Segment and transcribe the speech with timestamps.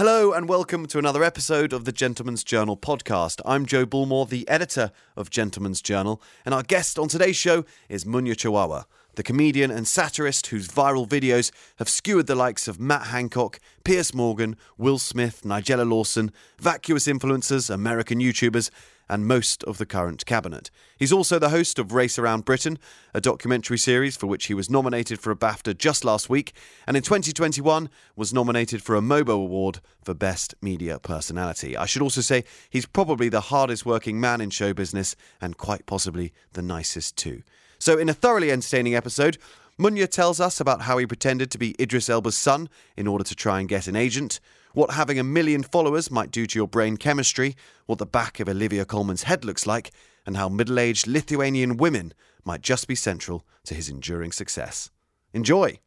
[0.00, 3.42] Hello and welcome to another episode of the Gentleman's Journal podcast.
[3.44, 8.06] I'm Joe Bullmore, the editor of Gentleman's Journal, and our guest on today's show is
[8.06, 8.86] Munya Chawawa,
[9.16, 14.14] the comedian and satirist whose viral videos have skewered the likes of Matt Hancock, Piers
[14.14, 18.70] Morgan, Will Smith, Nigella Lawson, vacuous influencers, American YouTubers,
[19.10, 20.70] and most of the current cabinet.
[20.96, 22.78] He's also the host of Race Around Britain,
[23.12, 26.54] a documentary series for which he was nominated for a BAFTA just last week,
[26.86, 31.76] and in 2021 was nominated for a Mobo Award for Best Media Personality.
[31.76, 35.86] I should also say he's probably the hardest working man in show business and quite
[35.86, 37.42] possibly the nicest too.
[37.80, 39.38] So, in a thoroughly entertaining episode,
[39.78, 43.34] Munya tells us about how he pretended to be Idris Elba's son in order to
[43.34, 44.38] try and get an agent,
[44.72, 47.56] what having a million followers might do to your brain chemistry,
[47.86, 49.90] what the back of Olivia Colman's head looks like,
[50.26, 52.12] and how middle aged Lithuanian women
[52.44, 54.90] might just be central to his enduring success.
[55.32, 55.78] Enjoy!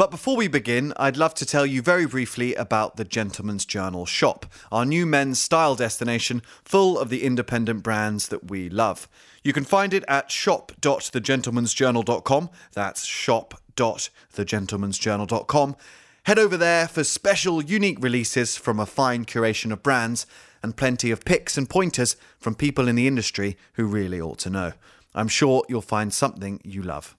[0.00, 4.06] But before we begin, I'd love to tell you very briefly about the Gentleman's Journal
[4.06, 9.10] shop, our new men's style destination full of the independent brands that we love.
[9.44, 12.48] You can find it at shop.thegentleman'sjournal.com.
[12.72, 15.76] That's shop.thegentleman'sjournal.com.
[16.24, 20.26] Head over there for special, unique releases from a fine curation of brands
[20.62, 24.50] and plenty of picks and pointers from people in the industry who really ought to
[24.50, 24.72] know.
[25.14, 27.16] I'm sure you'll find something you love.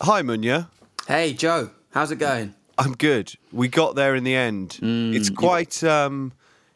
[0.00, 0.68] Hi, Munya.
[1.06, 1.70] Hey, Joe.
[1.90, 2.54] How's it going?
[2.78, 3.34] I'm good.
[3.52, 4.78] We got there in the end.
[4.82, 6.32] it's quite um,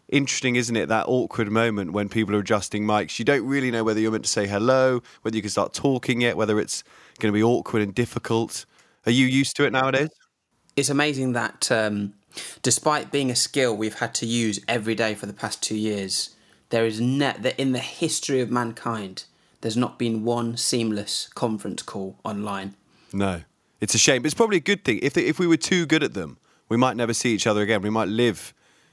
[0.09, 0.89] interesting, isn't it?
[0.89, 3.19] That awkward moment when people are adjusting mics.
[3.19, 6.21] You don't really know whether you're meant to say hello, whether you can start talking
[6.21, 6.85] yet, whether it's
[7.19, 8.67] going to be awkward and difficult.
[9.05, 10.11] Are you used to it nowadays?
[10.77, 12.15] It's amazing that um,
[12.62, 16.37] despite being a skill we've had to use every day for the past two years,
[16.71, 19.25] there is net that in the history of mankind,
[19.61, 22.75] there's not been one seamless conference call online.
[23.12, 23.43] No.
[23.81, 24.25] It's a shame.
[24.25, 25.00] It's probably a good thing.
[25.03, 26.38] If, if we were too good at them,
[26.69, 27.83] we might never see each other again.
[27.83, 28.53] We might live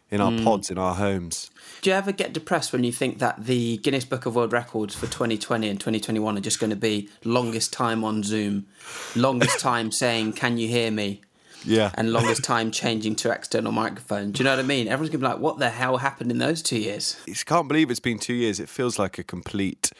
[0.10, 0.44] in our mm.
[0.44, 1.50] pods, in our homes.
[1.82, 4.96] Do you ever get depressed when you think that the Guinness Book of World Records
[4.96, 8.68] for 2020 and 2021 are just going to be longest time on Zoom,
[9.16, 11.22] longest time saying, Can you hear me?
[11.66, 11.92] Yeah.
[11.96, 14.32] and longest time changing to external microphone.
[14.32, 14.88] Do you know what I mean?
[14.88, 17.90] Everyone's gonna be like, "What the hell happened in those two years?" I can't believe
[17.90, 18.60] it's been two years.
[18.60, 19.92] It feels like a complete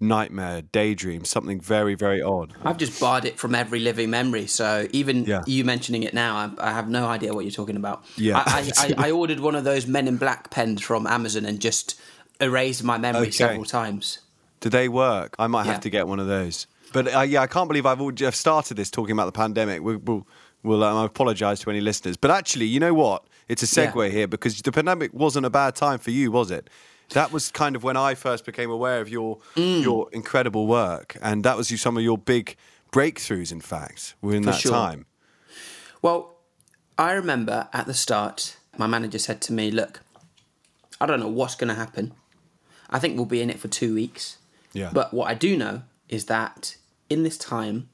[0.00, 2.54] nightmare, daydream, something very, very odd.
[2.64, 4.46] I've just barred it from every living memory.
[4.46, 5.42] So even Yeah.
[5.46, 8.04] you mentioning it now, I, I have no idea what you're talking about.
[8.16, 8.42] Yeah.
[8.46, 12.00] I, I, I, ordered one of those Men in Black pens from Amazon and just
[12.40, 13.30] erased my memory Okay.
[13.32, 14.20] several times.
[14.60, 15.36] Do they work?
[15.38, 15.80] I might have Yeah.
[15.80, 16.66] to get one of those.
[16.92, 19.82] But uh, yeah, I can't believe I've, already, I've started this talking about the pandemic.
[19.82, 20.26] We, we'll,
[20.62, 22.16] we'll um, I apologise to any listeners.
[22.16, 23.24] But actually, you know what?
[23.48, 24.10] It's a segue Yeah.
[24.10, 26.68] here because the pandemic wasn't a bad time for you, was it?
[27.10, 29.82] That was kind of when I first became aware of your Mm.
[29.82, 32.56] your incredible work, and that was you, some of your big
[32.92, 33.50] breakthroughs.
[33.52, 34.72] In fact, within For that sure.
[34.72, 35.06] time.
[36.02, 36.36] Well,
[36.98, 40.00] I remember at the start, my manager said to me, "Look,
[41.00, 42.12] I don't know what's going to happen.
[42.90, 44.36] I think we'll be in it for two weeks.
[44.72, 44.90] Yeah.
[44.92, 46.76] But what I do know is that
[47.08, 47.88] in this time,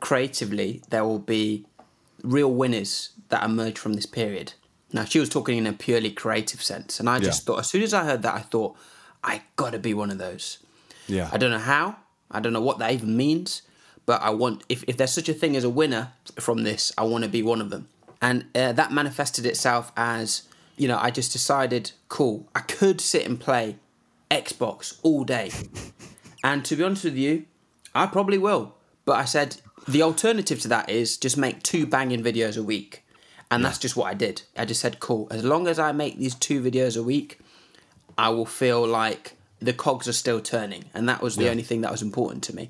[0.00, 1.64] creatively, there will be
[2.22, 4.54] real winners that emerge from this period.
[4.92, 6.98] Now, she was talking in a purely creative sense.
[6.98, 7.44] And I just Yeah.
[7.46, 8.76] thought, as soon as I heard that, I thought,
[9.22, 10.58] I got to be one of those.
[11.06, 11.28] Yeah.
[11.32, 11.96] I don't know how.
[12.30, 13.62] I don't know what that even means.
[14.06, 17.02] But I want, if, if there's such a thing as a winner from this, I
[17.02, 17.88] want to be one of them.
[18.22, 20.42] And uh, that manifested itself as,
[20.76, 23.76] you know, I just decided, cool, I could sit and play
[24.30, 25.50] Xbox all day.
[26.44, 27.46] And to be honest with you,
[27.96, 28.76] I probably will.
[29.04, 29.56] But I said
[29.88, 33.04] the alternative to that is just make two banging videos a week.
[33.50, 34.42] And that's just what I did.
[34.56, 37.38] I just said, cool, as long as I make these two videos a week,
[38.18, 40.84] I will feel like the cogs are still turning.
[40.92, 41.50] And that was the Yeah.
[41.50, 42.68] only thing that was important to me.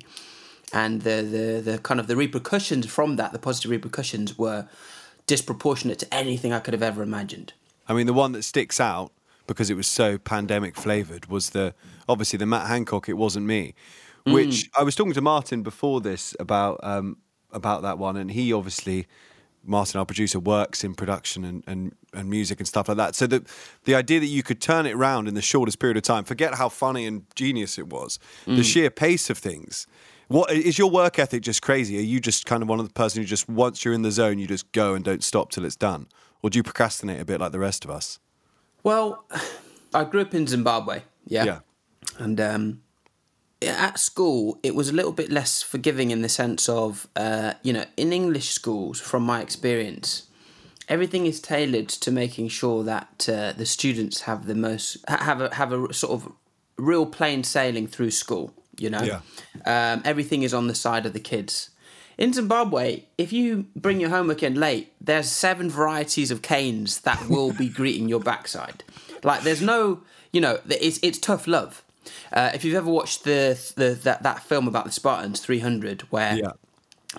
[0.71, 4.67] And the, the, the kind of the repercussions from that, the positive repercussions were
[5.27, 7.53] disproportionate to anything I could have ever imagined.
[7.87, 9.11] I mean, the one that sticks out
[9.47, 11.73] because it was so pandemic flavored was the
[12.07, 13.09] obviously the Matt Hancock.
[13.09, 13.73] It wasn't me,
[14.25, 17.17] which I was talking to Martin before this about um,
[17.51, 19.07] about that one, and he obviously
[19.63, 23.15] Martin, our producer, works in production and, and, and music and stuff like that.
[23.15, 23.45] So the
[23.83, 26.55] the idea that you could turn it around in the shortest period of time, forget
[26.55, 29.87] how funny and genius it was, the sheer pace of things.
[30.27, 31.97] What is your work ethic just crazy?
[31.97, 34.11] Are you just kind of one of the person who just once you're in the
[34.11, 36.07] zone, you just go and don't stop till it's done,
[36.43, 38.19] or do you procrastinate a bit like the rest of us?
[38.83, 39.25] Well,
[39.93, 41.43] I grew up in Zimbabwe, yeah.
[41.43, 41.59] Yeah.
[42.19, 42.81] And um,
[43.61, 47.73] at school, it was a little bit less forgiving in the sense of, uh, you
[47.73, 50.27] know, in English schools, from my experience,
[50.87, 55.53] everything is tailored to making sure that uh, the students have the most have a
[55.55, 56.31] have a sort of
[56.77, 58.53] real plain sailing through school.
[58.77, 59.19] You know, Yeah.
[59.65, 61.69] um, everything is on the side of the kids.
[62.17, 67.27] In Zimbabwe, if you bring your homework in late, there's seven varieties of canes that
[67.29, 68.83] will be greeting your backside.
[69.23, 70.01] Like there's no,
[70.31, 71.83] you know, it's it's tough love.
[72.33, 76.37] Uh, if you've ever watched the the that, that film about the Spartans 300, where
[76.37, 76.51] Yeah.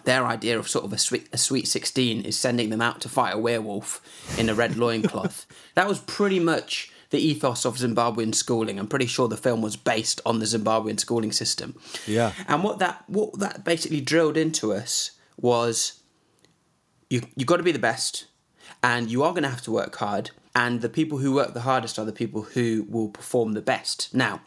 [0.04, 3.08] their idea of sort of a sweet a sweet 16 is sending them out to
[3.08, 4.00] fight a werewolf
[4.38, 5.46] in a red loincloth.
[5.74, 8.78] that was pretty much the ethos of Zimbabwean schooling.
[8.78, 11.74] I'm pretty sure the film was based on the Zimbabwean schooling system.
[12.06, 12.32] Yeah.
[12.46, 16.00] And what that what that basically drilled into us was
[17.08, 18.26] you you got to be the best
[18.82, 21.60] and you are going to have to work hard and the people who work the
[21.62, 24.14] hardest are the people who will perform the best.
[24.14, 24.40] Now,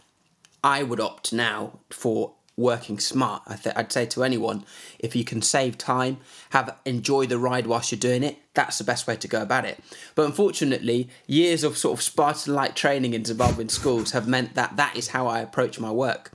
[0.64, 3.42] I would opt now for working smart.
[3.48, 4.64] I th- I'd say to anyone,
[5.00, 6.18] if you can save time,
[6.52, 9.66] have enjoy the ride whilst you're doing it, that's the best way to go about
[9.66, 9.80] it.
[10.14, 14.96] But unfortunately, years of sort of Spartan-like training in Zimbabwean schools have meant that that
[14.96, 16.32] is how I approach my work.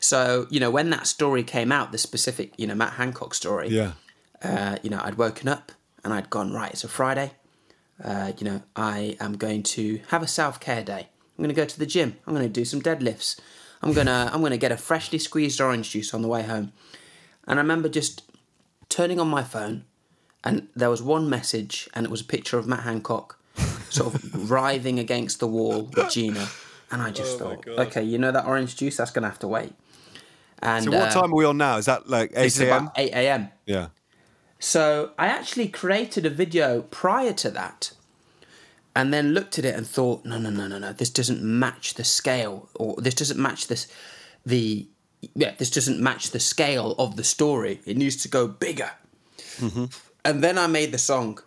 [0.00, 3.68] So, you know, when that story came out, the specific, you know, Matt Hancock story,
[3.70, 3.92] Yeah.
[4.42, 5.72] uh, you know, I'd woken up
[6.04, 7.32] and I'd gone, right, it's a Friday.
[8.02, 11.08] Uh, you know, I am going to have a self care day.
[11.38, 12.16] I'm going to go to the gym.
[12.26, 13.40] I'm going to do some deadlifts.
[13.84, 16.72] I'm gonna I'm gonna get a freshly squeezed orange juice on the way home.
[17.46, 18.22] And I remember just
[18.88, 19.84] turning on my phone,
[20.42, 23.38] and there was one message, and it was a picture of Matt Hancock,
[23.90, 26.48] sort of writhing against the wall with Gina.
[26.90, 29.74] And I just thought, okay, you know that orange juice, that's gonna have to wait.
[30.60, 31.76] And So what uh, time are we on now?
[31.76, 32.90] Is that like 8 a.m.?
[32.96, 33.50] eight a.m.
[33.66, 33.88] Yeah.
[34.58, 37.92] So I actually created a video prior to that
[38.96, 41.94] and then looked at it and thought, no, no, no, no, no, this doesn't match
[41.94, 43.88] the scale, or this doesn't match this,
[44.46, 44.88] the,
[45.34, 47.80] yeah, this doesn't match the scale of the story.
[47.86, 48.90] It needs to go bigger.
[49.58, 49.86] Mm-hmm.
[50.24, 51.38] And then I made the song.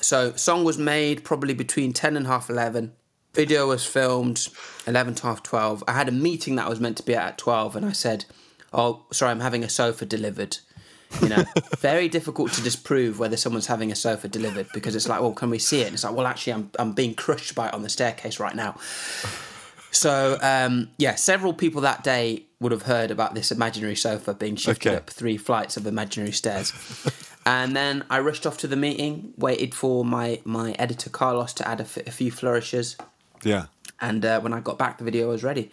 [0.00, 2.92] So song was made probably between 10 and half 11.
[3.32, 4.48] Video was filmed
[4.86, 5.82] 11 to half 12.
[5.88, 7.92] I had a meeting that I was meant to be at at 12 and I
[7.92, 8.26] said,
[8.72, 10.58] oh, sorry, I'm having a sofa delivered.
[11.22, 11.44] You know,
[11.78, 15.48] very difficult to disprove whether someone's having a sofa delivered because it's like, well, can
[15.50, 15.86] we see it?
[15.86, 18.54] And it's like, well, actually, I'm, I'm being crushed by it on the staircase right
[18.54, 18.76] now.
[19.90, 24.56] So, um, yeah, several people that day would have heard about this imaginary sofa being
[24.56, 24.96] shifted Okay.
[24.96, 26.72] up three flights of imaginary stairs.
[27.46, 31.68] and then I rushed off to the meeting, waited for my, my editor Carlos to
[31.68, 32.96] add a, f- a few flourishes.
[33.44, 33.66] Yeah.
[34.00, 35.70] And uh, when I got back, the video was ready.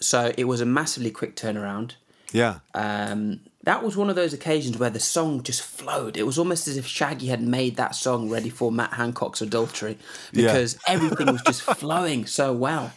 [0.00, 1.92] So it was a massively quick turnaround.
[2.32, 2.60] Yeah.
[2.74, 6.16] Um, that was one of those occasions where the song just flowed.
[6.16, 9.98] It was almost as if Shaggy had made that song ready for Matt Hancock's adultery
[10.32, 10.46] Yeah.
[10.52, 12.92] because everything was just flowing so well.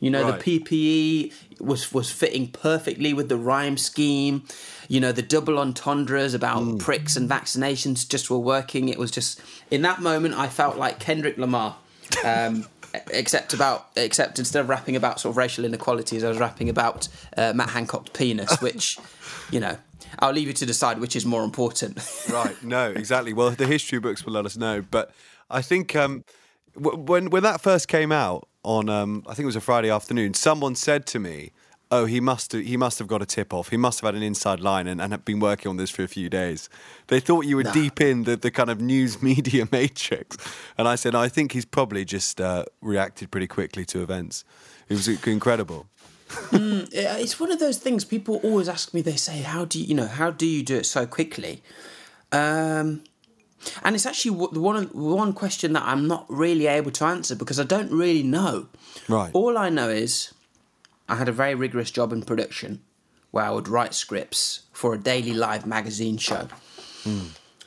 [0.00, 0.38] You know, Right.
[0.44, 4.42] the PPE was was fitting perfectly with the rhyme scheme.
[4.88, 6.78] You know, the double entendres about Mm.
[6.78, 8.88] pricks and vaccinations just were working.
[8.90, 11.76] It was just in that moment I felt like Kendrick Lamar.
[12.24, 12.66] Um,
[13.10, 17.08] except about except instead of rapping about sort of racial inequalities, I was rapping about
[17.36, 18.98] uh, Matt Hancock's penis, which,
[19.50, 19.76] you know,
[20.18, 21.98] I'll leave you to decide which is more important.
[22.30, 22.56] right.
[22.62, 23.32] No, exactly.
[23.32, 24.82] Well, the history books will let us know.
[24.82, 25.10] But
[25.50, 26.24] I think um,
[26.74, 29.90] w- when when that first came out on, um, I think it was a Friday
[29.90, 31.52] afternoon, someone said to me,
[31.90, 33.68] "Oh, he must have, he must have got a tip off.
[33.68, 36.02] He must have had an inside line and, and have been working on this for
[36.02, 36.68] a few days."
[37.08, 37.72] They thought you were Nah.
[37.72, 40.36] deep in the, the kind of news media matrix,
[40.78, 44.44] and I said, "I think he's probably just uh, reacted pretty quickly to events.
[44.88, 45.86] It was incredible."
[46.92, 49.00] Yeah, it's one of those things people always ask me.
[49.02, 50.06] They say, "How do you, you know?
[50.06, 51.62] How do you do it so quickly?"
[52.32, 53.02] Um,
[53.82, 57.34] and it's actually w- the one one question that I'm not really able to answer
[57.34, 58.68] because I don't really know.
[59.08, 59.30] Right.
[59.32, 60.32] All I know is
[61.08, 62.82] I had a very rigorous job in production
[63.30, 66.48] where I would write scripts for a daily live magazine show.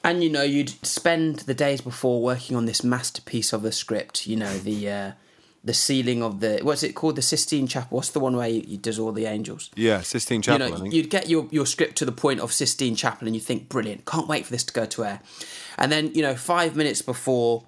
[0.04, 4.28] And you know, you'd spend the days before working on this masterpiece of a script.
[4.28, 5.12] You know, the uh,
[5.63, 7.98] the ceiling of the what's it called, the Sistine Chapel.
[7.98, 9.70] What's the one where he, he does all the angels?
[9.75, 10.68] Yeah, Sistine Chapel.
[10.68, 13.42] you know, you'd get your, your script to the point of Sistine Chapel and you
[13.42, 15.22] think, brilliant, can't wait for this to go to air.
[15.78, 17.63] And then, you know, five minutes before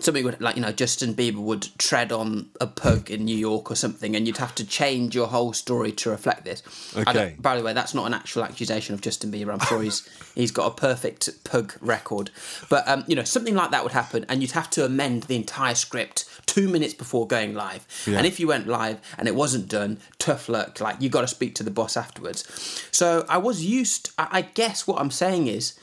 [0.00, 3.70] something would, like, you know, Justin Bieber would tread on a pug in New York
[3.70, 6.62] or something, and you'd have to change your whole story to reflect this.
[6.96, 7.34] Okay.
[7.40, 9.52] by the way, that's not an actual accusation of Justin Bieber.
[9.52, 12.30] I'm sure he's he's got a perfect pug record.
[12.68, 15.36] But, um, you know, something like that would happen, and you'd have to amend the
[15.36, 17.86] entire script two minutes before going live.
[18.06, 18.18] Yeah.
[18.18, 20.80] And if you went live and it wasn't done, tough luck.
[20.80, 22.42] Like you got to speak to the boss afterwards.
[22.90, 24.10] So I was used.
[24.18, 25.78] I, guess what I'm saying is,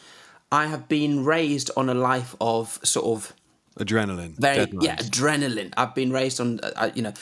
[0.52, 3.34] I have been raised on a life of sort of
[3.80, 4.38] Adrenaline.
[4.38, 4.84] very deadlines.
[4.84, 5.74] yeah adrenaline.
[5.78, 7.14] I've been raised on uh, uh, you know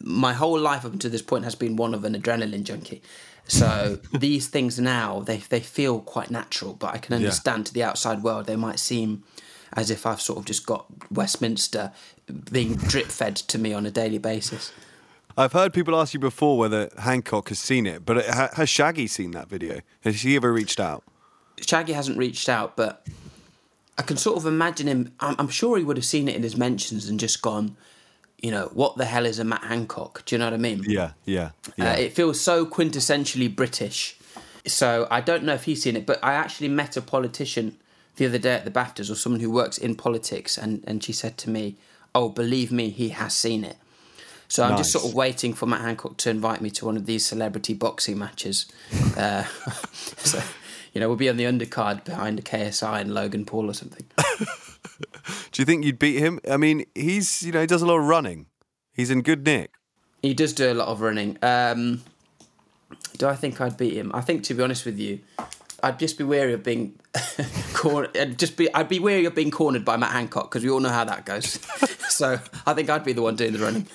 [0.00, 3.02] my whole life up until this point has been one of an adrenaline junkie.
[3.48, 7.82] So these things now they they feel quite natural, but I can understand to the
[7.82, 9.24] outside world they might seem
[9.72, 11.92] as if I've sort of just got Westminster
[12.50, 14.72] being drip fed to me on a daily basis.
[15.36, 19.32] I've heard people ask you before whether Hancock has seen it, but has Shaggy seen
[19.32, 19.80] that video?
[20.00, 21.04] Has he ever reached out?
[21.60, 23.06] Shaggy hasn't reached out, but
[23.98, 25.12] I can sort of imagine him.
[25.20, 27.76] I'm, sure he would have seen it in his mentions and just gone,
[28.40, 30.24] you know, what the hell is a Matt Hancock?
[30.24, 30.84] Do you know what I mean?
[30.86, 31.50] Yeah, yeah.
[31.76, 31.92] yeah.
[31.92, 34.18] Uh, it feels so quintessentially British.
[34.66, 37.76] So I don't know if he's seen it, but I actually met a politician
[38.16, 41.12] the other day at the BAFTAs or someone who works in politics, and, and she
[41.12, 41.76] said to me,
[42.16, 43.76] Oh, believe me, he has seen it.
[44.48, 47.04] So I'm just sort of waiting for Matt Hancock to invite me to one of
[47.04, 48.64] these celebrity boxing matches.
[49.18, 49.42] Uh,
[49.92, 50.40] so,
[50.94, 54.06] you know, we'll be on the undercard behind a KSI and Logan Paul or something.
[55.52, 56.40] Do you think you'd beat him?
[56.50, 58.46] I mean, he's you know he does a lot of running.
[58.94, 59.72] He's in good nick.
[60.22, 61.36] He does do a lot of running.
[61.42, 62.02] Um,
[63.18, 64.10] do I think I'd beat him?
[64.14, 65.20] I think, to be honest with you,
[65.82, 66.98] I'd just be wary of being
[67.74, 68.38] cornered.
[68.38, 70.88] Just be I'd be wary of being cornered by Matt Hancock because we all know
[70.88, 71.58] how that goes.
[72.18, 73.86] so I think I'd be the one doing the running.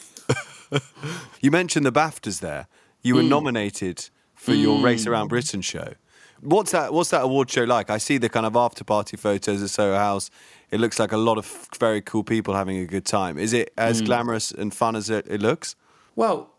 [1.41, 2.67] you mentioned the BAFTAs there.
[3.01, 3.29] You were mm.
[3.29, 4.61] nominated for mm.
[4.61, 5.93] your Race Around Britain show.
[6.41, 6.93] What's that?
[6.93, 7.89] What's that award show like?
[7.89, 10.31] I see the kind of after party photos at Soho House.
[10.71, 13.37] It looks like a lot of very cool people having a good time.
[13.37, 14.05] Is it as mm.
[14.05, 15.75] glamorous and fun as it, it looks?
[16.15, 16.51] Well,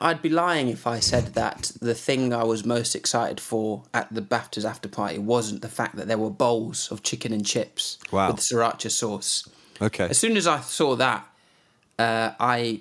[0.00, 4.12] I'd be lying if I said that the thing I was most excited for at
[4.12, 7.98] the BAFTAs after party wasn't the fact that there were bowls of chicken and chips
[8.10, 8.30] wow.
[8.30, 9.48] with sriracha sauce.
[9.80, 10.08] Okay.
[10.08, 11.26] As soon as I saw that,
[11.98, 12.80] uh, I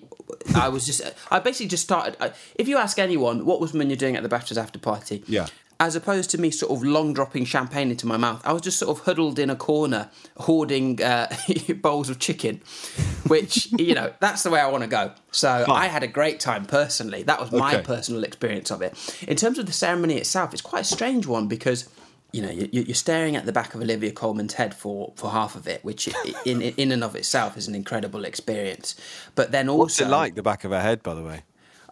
[0.56, 2.18] I was just I basically just started.
[2.56, 5.48] if you ask anyone what was Munya doing at the BAFTAs after party, yeah,
[5.80, 8.80] as opposed to me sort of long dropping champagne into my mouth, I was just
[8.80, 11.34] sort of huddled in a corner hoarding uh,
[11.82, 12.62] bowls of chicken,
[13.28, 15.12] which, you know, that's the way I want to go.
[15.32, 17.24] So I had a great time personally.
[17.24, 17.84] That was my okay.
[17.84, 19.26] personal experience of it.
[19.28, 21.90] In terms of the ceremony itself, it's quite a strange one because
[22.34, 25.68] you know you're staring at the back of Olivia Colman's head for for half of
[25.68, 26.10] it, which
[26.46, 28.96] in in and of itself is an incredible experience.
[29.36, 31.44] But then also, what's it like the back of her head, by the way?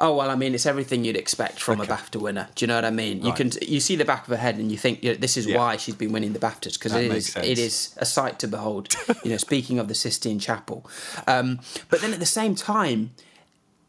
[0.02, 1.94] Oh well, I mean, it's everything you'd expect from okay.
[1.94, 2.50] a BAFTA winner.
[2.56, 3.20] Do you know what I mean?
[3.20, 3.28] Right.
[3.28, 5.38] You can you see the back of her head and you think you know, this
[5.38, 5.58] is yeah.
[5.58, 7.46] why she's been winning the BAFTAs because it is sense.
[7.46, 8.92] it is a sight to behold.
[9.24, 10.90] you know, speaking of the Sistine Chapel,
[11.28, 13.12] um, but then at the same time,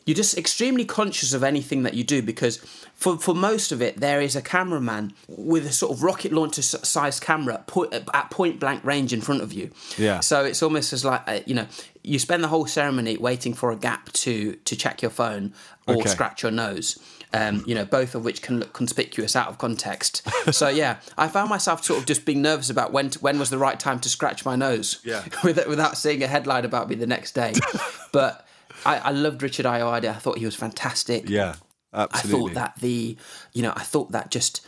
[0.04, 2.58] you're just extremely conscious of anything that you do because
[2.94, 6.62] for, for most of it there is a cameraman with a sort of rocket launcher
[6.62, 7.64] sized camera
[8.12, 11.40] at point blank range in front of you yeah so it's almost as like uh,
[11.46, 11.66] you know
[12.02, 15.52] you spend the whole ceremony waiting for a gap to to check your phone
[15.86, 16.08] or okay.
[16.08, 16.98] scratch your nose
[17.34, 20.26] um, you know, both of which can look conspicuous out of context.
[20.54, 23.50] so yeah, I found myself sort of just being nervous about when to, when was
[23.50, 27.06] the right time to scratch my nose, yeah, without seeing a headline about me the
[27.06, 27.54] next day.
[28.12, 28.46] but
[28.84, 30.04] I, I loved Richard Ayoade.
[30.04, 31.28] I thought he was fantastic.
[31.28, 31.56] Yeah,
[31.92, 32.30] absolutely.
[32.30, 33.16] I thought that the,
[33.52, 34.66] you know, I thought that just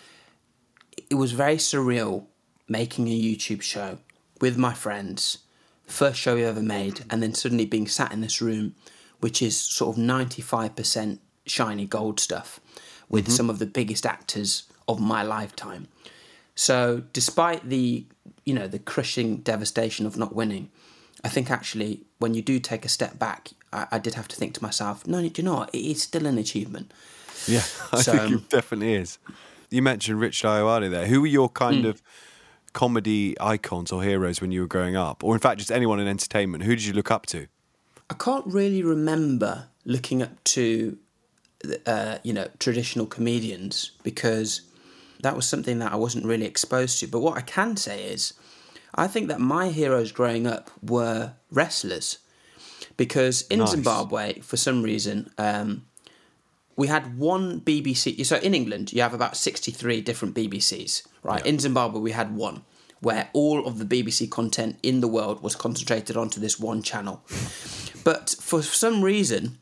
[1.10, 2.26] it was very surreal
[2.68, 3.98] making a YouTube show
[4.40, 5.38] with my friends,
[5.86, 8.74] first show we ever made, and then suddenly being sat in this room,
[9.20, 12.60] which is sort of ninety five percent shiny gold stuff,
[13.08, 13.32] with mm-hmm.
[13.32, 15.88] some of the biggest actors of my lifetime.
[16.54, 18.06] So, despite the
[18.44, 20.70] you know the crushing devastation of not winning,
[21.22, 24.36] I think actually when you do take a step back, I, I did have to
[24.36, 25.74] think to myself, no, do you know what?
[25.74, 26.92] It is still an achievement.
[27.46, 29.18] Yeah, I so, think it definitely is.
[29.70, 31.06] You mentioned Richard Ayoade there.
[31.06, 31.88] Who were your kind mm.
[31.88, 32.02] of
[32.72, 35.24] comedy icons or heroes when you were growing up?
[35.24, 36.64] Or in fact, just anyone in entertainment?
[36.64, 37.48] Who did you look up to?
[38.08, 40.98] I can't really remember looking up to,
[41.86, 44.62] uh, you know, traditional comedians because
[45.20, 47.08] that was something that I wasn't really exposed to.
[47.08, 48.34] But what I can say is,
[48.94, 52.18] I think that my heroes growing up were wrestlers
[52.96, 53.70] because in nice.
[53.70, 55.86] Zimbabwe, for some reason, um,
[56.76, 58.24] we had one BBC.
[58.26, 61.44] So in England, you have about 63 different BBCs, right?
[61.44, 61.50] Yeah.
[61.50, 62.62] In Zimbabwe, we had one
[63.00, 67.22] where all of the BBC content in the world was concentrated onto this one channel.
[68.02, 69.58] But for some reason,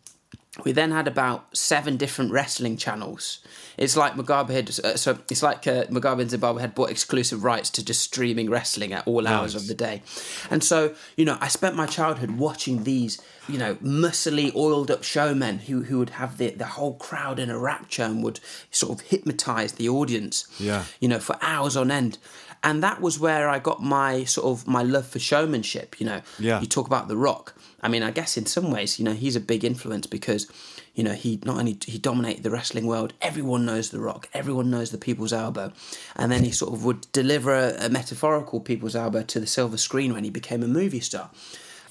[0.64, 3.38] we then had about seven different wrestling channels.
[3.78, 7.42] It's like Mugabe had, uh, so it's like uh, Mugabe and Zimbabwe had bought exclusive
[7.42, 9.62] rights to just streaming wrestling at all hours nice.
[9.62, 10.02] of the day.
[10.50, 13.18] And so, you know, I spent my childhood watching these,
[13.49, 17.49] you know, muscly, oiled up showmen who, who would have the, the whole crowd in
[17.49, 18.38] a rapture and would
[18.71, 20.85] sort of hypnotize the audience, yeah.
[21.00, 22.18] you know, for hours on end
[22.62, 26.00] and that was where I got my sort of my love for showmanship.
[26.00, 26.61] You know, yeah.
[26.61, 27.54] you talk about The Rock.
[27.81, 30.47] I mean, I guess in some ways, you know, he's a big influence because,
[30.95, 34.71] you know, he not only he dominated the wrestling world, everyone knows The Rock, everyone
[34.71, 35.73] knows the People's Elbow,
[36.14, 39.76] and then he sort of would deliver a, a metaphorical People's Elbow to the silver
[39.76, 41.31] screen when he became a movie star.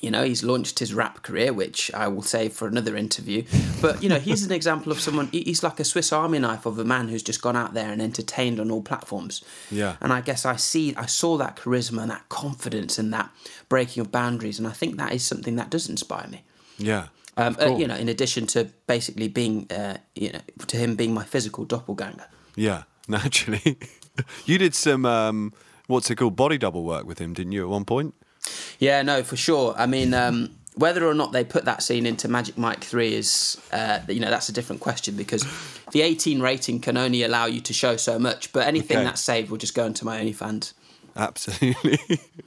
[0.01, 3.43] You know, he's launched his rap career, which I will save for another interview.
[3.81, 6.79] But, you know, he's an example of someone, he's like a Swiss Army knife of
[6.79, 9.43] a man who's just gone out there and entertained on all platforms.
[9.70, 9.98] Yeah.
[10.01, 13.29] And I guess I see, I saw that charisma and that confidence and that
[13.70, 14.60] breaking of boundaries.
[14.60, 16.43] And I think that is something that does inspire me.
[16.77, 17.08] Yeah.
[17.38, 21.13] Um, uh, you know, in addition to basically being, uh, you know, to him being
[21.13, 22.25] my physical doppelganger.
[22.55, 23.77] Yeah, naturally.
[24.46, 25.53] you did some um,
[25.88, 27.63] what's it called body double work with him, didn't you?
[27.63, 28.15] At one point.
[28.79, 29.75] Yeah, no, for sure.
[29.77, 33.62] I mean, um, whether or not they put that scene into Magic Mike 3 is,
[33.71, 35.45] uh, you know, that's a different question because
[35.91, 39.05] the 18 rating can only allow you to show so much, but anything Okay.
[39.05, 40.74] that's saved will just go into my OnlyFans.
[41.15, 42.00] Absolutely.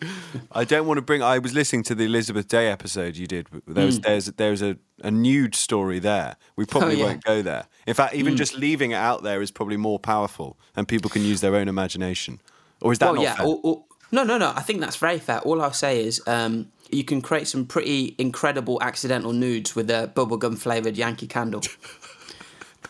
[0.52, 1.22] I don't want to bring.
[1.22, 3.46] I was listening to the Elizabeth Day episode you did.
[3.66, 6.36] There was there's there's a, a nude story there.
[6.56, 6.94] We probably.
[6.94, 7.04] Oh, yeah.
[7.04, 7.66] Won't go there.
[7.86, 11.22] In fact, even just leaving it out there is probably more powerful, and people can
[11.22, 12.40] use their own imagination.
[12.80, 13.34] Or is that Well, not yeah.
[13.34, 13.46] fair?
[13.46, 13.84] Or, or,
[14.14, 14.52] no, no, no.
[14.54, 15.40] I think that's very fair.
[15.40, 20.10] All I'll say is um, you can create some pretty incredible accidental nudes with a
[20.14, 21.62] bubblegum flavored Yankee candle.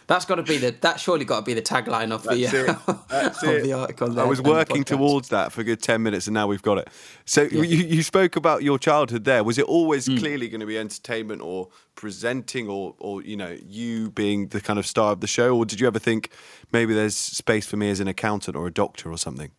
[0.06, 0.74] That's got to be the.
[0.78, 2.92] That's surely got to be the tagline of the uh,
[3.56, 4.20] of the article.
[4.20, 6.88] I was working towards that for a good 10 minutes and now we've got it.
[7.24, 9.42] So you, you spoke about your childhood there.
[9.42, 10.18] Was it always Hmm.
[10.18, 14.78] clearly going to be entertainment or presenting or, or, you know, you being the kind
[14.78, 15.56] of star of the show?
[15.56, 16.28] Or did you ever think
[16.70, 19.52] maybe there's space for me as an accountant or a doctor or something?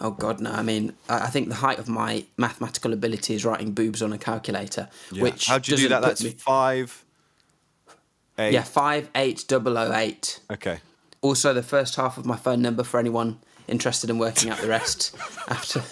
[0.00, 0.50] Oh God, no!
[0.50, 4.12] I mean, I I think the height of my mathematical ability is writing boobs on
[4.12, 4.88] a calculator.
[5.12, 6.02] Which How'd you do that?
[6.02, 7.04] That's me- five,
[8.38, 8.52] eight.
[8.52, 10.40] yeah, five eight double oh eight.
[10.50, 10.78] Okay.
[11.22, 14.68] Also, the first half of my phone number for anyone interested in working out the
[14.68, 15.16] rest
[15.48, 15.82] after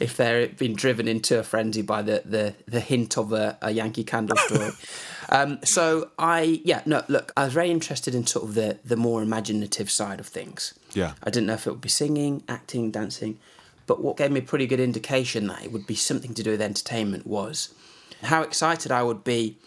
[0.00, 3.70] if they're been driven into a frenzy by the the, the hint of a, a
[3.70, 4.70] Yankee Candle story.
[5.28, 8.96] um, so I yeah no look I was very interested in sort of the the
[8.96, 10.74] more imaginative side of things.
[10.94, 11.14] Yeah.
[11.22, 13.38] I didn't know if it would be singing, acting, dancing,
[13.86, 16.50] but what gave me a pretty good indication that it would be something to do
[16.52, 17.74] with entertainment was
[18.22, 19.58] how excited I would be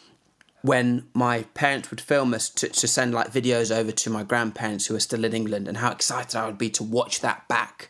[0.61, 4.85] when my parents would film us to, to send like videos over to my grandparents
[4.85, 7.89] who are still in England and how excited I would be to watch that back.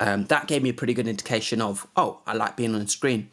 [0.00, 3.30] Um, that gave me a pretty good indication of, oh, I like being on screen.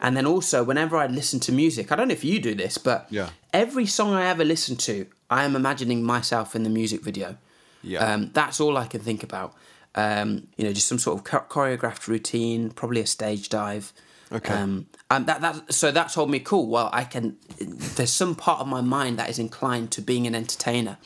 [0.00, 2.76] And then also, whenever I listen to music, I don't know if you do this,
[2.76, 3.30] but Yeah.
[3.52, 7.36] every song I ever listen to, I am imagining myself in the music video.
[7.82, 8.00] Yeah.
[8.00, 9.54] Um, that's all I can think about.
[9.94, 13.92] Um, you know, just some sort of choreographed routine, probably a stage dive.
[14.30, 14.52] Okay.
[14.52, 16.68] Um, and that, that so that told me, cool.
[16.68, 17.36] Well, I can.
[17.58, 20.98] There's some part of my mind that is inclined to being an entertainer.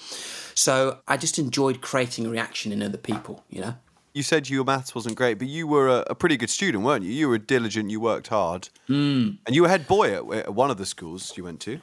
[0.55, 3.45] So I just enjoyed creating a reaction in other people.
[3.49, 3.75] You know.
[4.13, 7.03] You said your maths wasn't great, but you were a, a pretty good student, weren't
[7.05, 7.13] you?
[7.13, 8.69] You were diligent, you worked hard.
[8.87, 9.39] Mm.
[9.47, 11.81] And you were head boy at, at one of the schools you went to.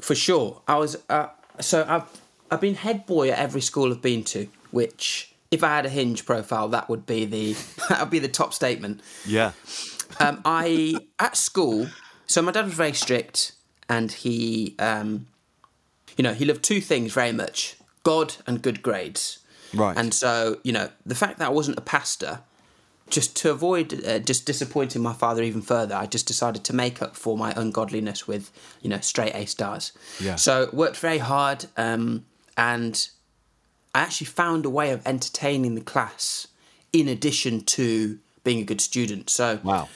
[0.00, 0.96] For sure, I was.
[1.10, 1.28] Uh,
[1.60, 2.04] so I've
[2.50, 4.48] I've been head boy at every school I've been to.
[4.70, 7.52] Which, if I had a hinge profile, that would be the
[7.88, 9.00] that would be the top statement.
[9.26, 9.52] Yeah.
[10.20, 11.88] Um, I at school.
[12.26, 13.52] So my dad was very strict,
[13.88, 15.28] and he, um,
[16.16, 19.38] you know, he loved two things very much: God and good grades.
[19.74, 19.96] Right.
[19.96, 22.40] And so, you know, the fact that I wasn't a pastor,
[23.10, 27.02] just to avoid uh, just disappointing my father even further, I just decided to make
[27.02, 28.50] up for my ungodliness with,
[28.82, 29.92] you know, straight A stars.
[30.20, 30.36] Yeah.
[30.36, 32.24] So worked very hard, um,
[32.56, 33.08] and
[33.94, 36.48] I actually found a way of entertaining the class
[36.92, 39.30] in addition to being a good student.
[39.30, 39.88] So Wow.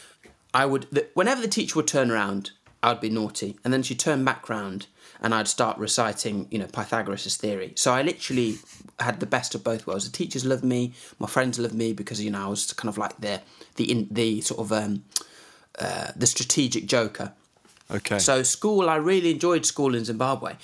[0.53, 2.51] I would whenever the teacher would turn around,
[2.83, 4.87] I'd be naughty, and then she'd turn back round,
[5.21, 7.73] and I'd start reciting, you know, Pythagoras' theory.
[7.77, 8.59] So I literally
[8.99, 10.11] had the best of both worlds.
[10.11, 12.99] The teachers loved me, my friends loved me because you know I was kind of
[12.99, 13.41] like the
[13.77, 15.05] the in, the sort of um,
[15.79, 17.33] uh, the strategic joker.
[17.91, 18.19] Okay.
[18.19, 20.55] So school, I really enjoyed school in Zimbabwe.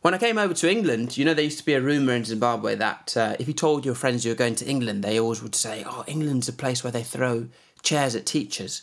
[0.00, 2.24] When I came over to England, you know, there used to be a rumour in
[2.24, 5.42] Zimbabwe that uh, if you told your friends you were going to England, they always
[5.42, 7.48] would say, "Oh, England's a place where they throw
[7.82, 8.82] chairs at teachers."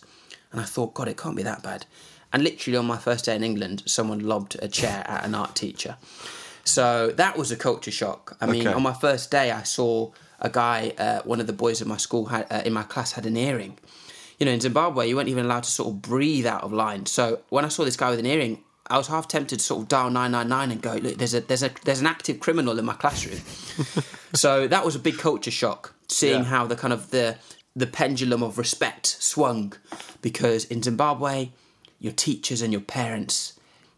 [0.52, 1.86] And I thought, God, it can't be that bad.
[2.34, 5.56] And literally on my first day in England, someone lobbed a chair at an art
[5.56, 5.96] teacher.
[6.66, 8.36] So that was a culture shock.
[8.42, 8.74] I mean, Okay.
[8.76, 11.98] on my first day, I saw a guy, uh, one of the boys in my
[11.98, 13.78] school had uh, in my class had an earring.
[14.38, 17.06] You know, in Zimbabwe, you weren't even allowed to sort of breathe out of line.
[17.06, 19.82] So when I saw this guy with an earring, I was half tempted to sort
[19.82, 22.40] of dial nine nine nine and go, look, there's a there's a there's an active
[22.40, 23.40] criminal in my classroom.
[24.34, 26.44] so that was a big culture shock, seeing Yeah.
[26.44, 27.38] how the kind of the
[27.76, 29.74] the pendulum of respect swung,
[30.22, 31.50] because in Zimbabwe,
[32.00, 33.54] your teachers and your parents.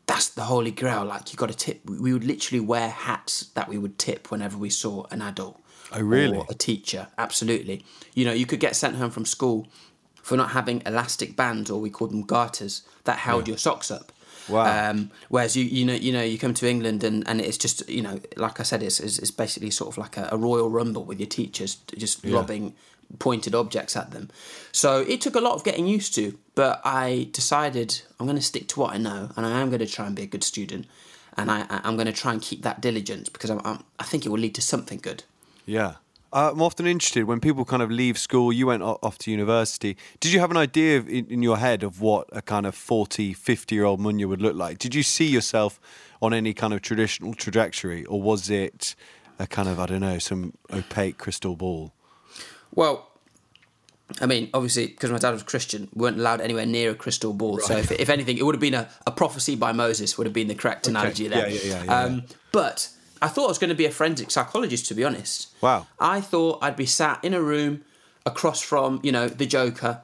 [0.08, 1.04] That's the holy grail.
[1.04, 1.82] Like you got to tip.
[1.86, 5.60] We would literally wear hats that we would tip whenever we saw an adult.
[5.92, 6.38] Oh, really?
[6.38, 7.08] Or a teacher.
[7.18, 7.84] Absolutely.
[8.14, 9.68] You know, you could get sent home from school
[10.24, 14.14] for not having elastic bands, or we called them garters, that held your socks up.
[14.50, 14.92] Wow.
[14.92, 17.88] Um, whereas you you know you know you come to England and, and it's just
[17.90, 20.70] you know like I said it's it's, it's basically sort of like a, a royal
[20.70, 22.74] rumble with your teachers just lobbing
[23.20, 24.30] pointed objects at them.
[24.72, 28.44] So it took a lot of getting used to, but I decided I'm going to
[28.44, 30.44] stick to what I know and I am going to try and be a good
[30.44, 30.86] student
[31.38, 34.26] and I I'm going to try and keep that diligence because I'm, I'm, I think
[34.26, 35.24] it will lead to something good.
[35.66, 35.96] Yeah.
[36.34, 39.96] Uh, I'm often interested when people kind of leave school, you went off to university.
[40.20, 42.76] Did you have an idea of, in, in your head of what a kind of
[42.76, 44.78] 40, 50 year old Munya would look like?
[44.78, 45.80] Did you see yourself
[46.22, 48.96] on any kind of traditional trajectory or was it
[49.40, 51.94] a kind of, I don't know, some opaque crystal ball?
[52.76, 53.08] Well,
[54.22, 57.34] I mean, obviously, because my dad was Christian, we weren't allowed anywhere near a crystal
[57.34, 57.60] ball.
[57.60, 60.34] So, if, if anything, it would have been a, a prophecy by Moses, would have
[60.34, 61.50] been the correct analogy there.
[61.50, 62.90] Yeah, yeah, yeah, yeah, um, But
[63.22, 65.54] I thought I was going to be a forensic psychologist, to be honest.
[65.62, 65.88] Wow.
[66.00, 67.84] I thought I'd be sat in a room
[68.26, 70.02] across from, you know, the Joker,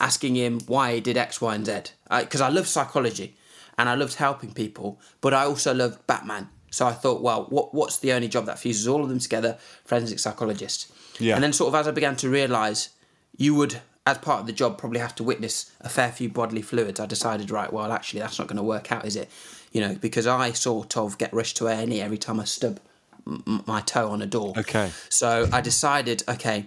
[0.00, 1.92] asking him why he did X, Y, and Z.
[2.10, 3.36] Because I, love psychology
[3.78, 6.48] and I loved helping people, but I also loved Batman.
[6.70, 9.58] So I thought, well, what, what's the only job that fuses all of them together?
[9.84, 10.90] Forensic psychologist.
[11.20, 11.34] Yeah.
[11.34, 12.88] And then, sort of, as I began to realise,
[13.36, 16.62] you would, as part of the job, probably have to witness a fair few bodily
[16.62, 16.98] fluids.
[16.98, 19.30] I decided, right, well, actually, that's not going to work out, is it?
[19.72, 22.78] You know, because I sort of get rushed to A&E every time I stub
[23.26, 24.52] m- my toe on a door.
[24.56, 24.90] Okay.
[25.08, 26.66] So I decided, okay,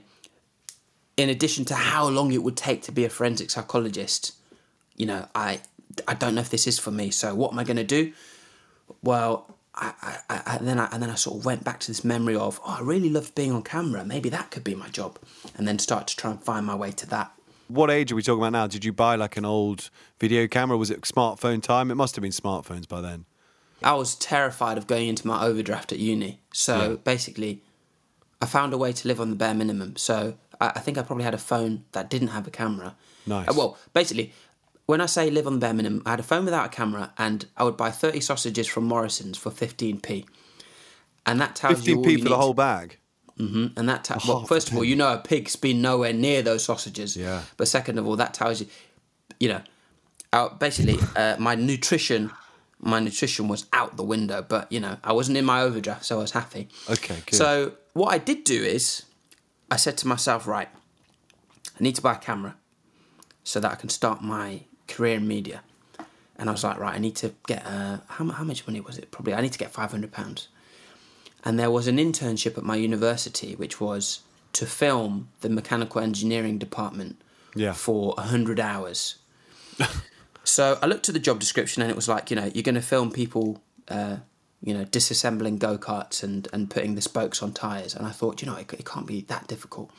[1.16, 4.34] in addition to how long it would take to be a forensic psychologist,
[4.96, 5.62] you know, I
[6.08, 7.12] I don't know if this is for me.
[7.12, 8.12] So what am I going to do?
[9.02, 11.88] Well, I, I, I, and then I, and then I sort of went back to
[11.88, 14.04] this memory of, oh, I really loved being on camera.
[14.06, 15.20] Maybe that could be my job,
[15.58, 17.32] and then start to try and find my way to that.
[17.68, 18.68] What age are we talking about now?
[18.68, 20.78] Did you buy like an old video camera?
[20.78, 21.90] Was it smartphone time?
[21.92, 23.26] It must have been smartphones by then.
[23.84, 26.40] I was terrified of going into my overdraft at uni.
[26.54, 26.96] So Yeah.
[27.04, 27.62] basically,
[28.42, 29.96] I found a way to live on the bare minimum.
[29.98, 32.96] So I, I think I probably had a phone that didn't have a camera.
[33.26, 33.50] Nice.
[33.50, 34.32] Uh, well, basically,
[34.86, 37.12] when I say live on the bare minimum, I had a phone without a camera,
[37.18, 40.26] and I would buy thirty sausages from Morrison's for fifteen p.
[41.26, 43.00] And that tells you 15p you for the whole bag.
[43.38, 46.64] And that ta- well, first of all, you know a pig's been nowhere near those
[46.64, 47.18] sausages.
[47.18, 47.42] Yeah.
[47.58, 48.68] But second of all, that tells you,
[49.40, 49.62] you know,
[50.32, 52.32] uh, basically, uh, my nutrition,
[52.80, 54.42] my nutrition was out the window.
[54.48, 56.70] But you know, I wasn't in my overdraft, so I was happy.
[56.90, 57.36] Okay, good.
[57.36, 59.04] So what I did do is,
[59.70, 60.70] I said to myself, right,
[61.78, 62.56] I need to buy a camera,
[63.44, 65.62] so that I can start my career in media.
[66.38, 68.98] And I was like, right, I need to get uh, how how much money was
[68.98, 69.12] it?
[69.12, 70.48] Probably I need to get five hundred pounds
[71.46, 74.22] and there was an internship at my university which was
[74.54, 77.22] to film the mechanical engineering department
[77.56, 77.74] Yeah.
[77.74, 79.16] for 100 hours
[80.44, 82.76] so i looked at the job description and it was like you know you're going
[82.76, 84.18] to film people uh,
[84.62, 88.48] you know disassembling go-karts and, and putting the spokes on tires and i thought you
[88.48, 89.92] know it, it can't be that difficult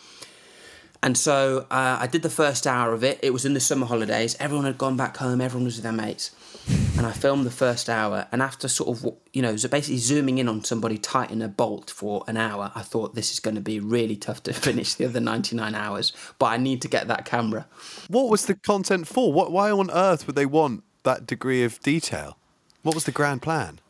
[1.02, 3.20] and so uh, I did the first hour of it.
[3.22, 4.34] It was in the summer holidays.
[4.40, 5.42] Everyone had gone back home.
[5.42, 6.30] Everyone was with their mates.
[6.96, 8.26] And I filmed the first hour.
[8.32, 11.90] And after sort of, you know, so basically zooming in on somebody tightening a bolt
[11.90, 15.04] for an hour, I thought this is going to be really tough to finish the
[15.04, 16.12] other 99 hours.
[16.38, 17.66] But I need to get that camera.
[18.08, 19.32] What was the content for?
[19.32, 22.38] What, why on earth would they want that degree of detail?
[22.82, 23.80] What was the grand plan?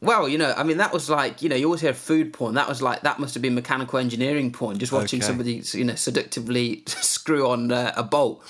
[0.00, 2.54] Well, you know, I mean, that was like, you know, you always hear food porn.
[2.54, 5.26] That was like, that must have been mechanical engineering porn, just watching Okay.
[5.26, 8.42] somebody, you know, seductively screw on uh, a bolt.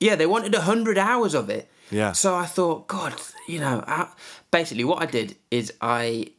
[0.00, 1.68] Yeah, they wanted 100 hours of it.
[1.90, 2.12] Yeah.
[2.12, 3.14] So I thought, God,
[3.46, 4.08] you know, I,
[4.50, 6.30] basically what I did is I,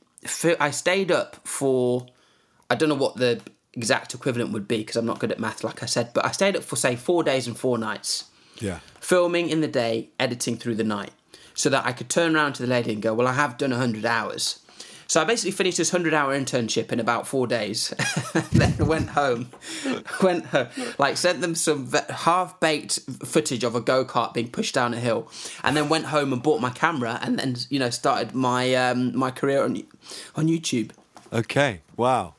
[0.60, 2.06] I stayed up for,
[2.70, 3.42] I don't know what the
[3.74, 6.32] exact equivalent would be because I'm not good at math, like I said, but I
[6.32, 8.26] stayed up for, say, four days and four nights
[8.60, 8.80] Yeah.
[9.00, 11.12] filming in the day, editing through the night,
[11.54, 13.72] so that I could turn around to the lady and go, "Well, I have done
[13.72, 14.60] hundred hours."
[15.10, 17.96] So I basically finished this hundred-hour internship in about four days,
[18.52, 19.50] then went home,
[20.22, 20.68] went home,
[21.00, 25.28] like sent them some half-baked footage of a go-kart being pushed down a hill,
[25.64, 29.18] and then went home and bought my camera, and then you know started my um,
[29.18, 29.82] my career on
[30.36, 30.92] on YouTube.
[31.34, 31.82] Okay.
[31.98, 32.36] Wow.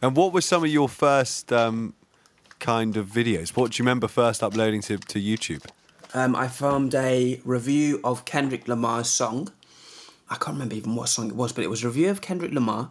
[0.00, 1.94] And what were some of your first um,
[2.60, 3.56] kind of videos?
[3.56, 5.66] What do you remember first uploading to, to YouTube?
[6.14, 9.50] Um, I filmed a review of Kendrick Lamar's song.
[10.34, 12.52] I can't remember even what song it was, but it was a review of Kendrick
[12.52, 12.90] Lamar,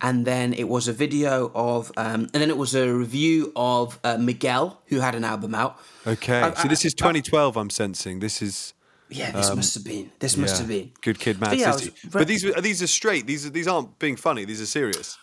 [0.00, 3.98] and then it was a video of, um, and then it was a review of
[4.04, 5.78] uh, Miguel, who had an album out.
[6.06, 6.40] Okay.
[6.40, 7.56] I- so this I- is 2012.
[7.56, 8.74] I'm sensing this is.
[9.08, 10.12] Yeah, this must have been.
[10.20, 10.92] This must have been.
[11.00, 13.26] Good Kid, Mad But yeah, was But these are these are straight.
[13.26, 14.44] These are these aren't being funny.
[14.44, 15.18] These are serious,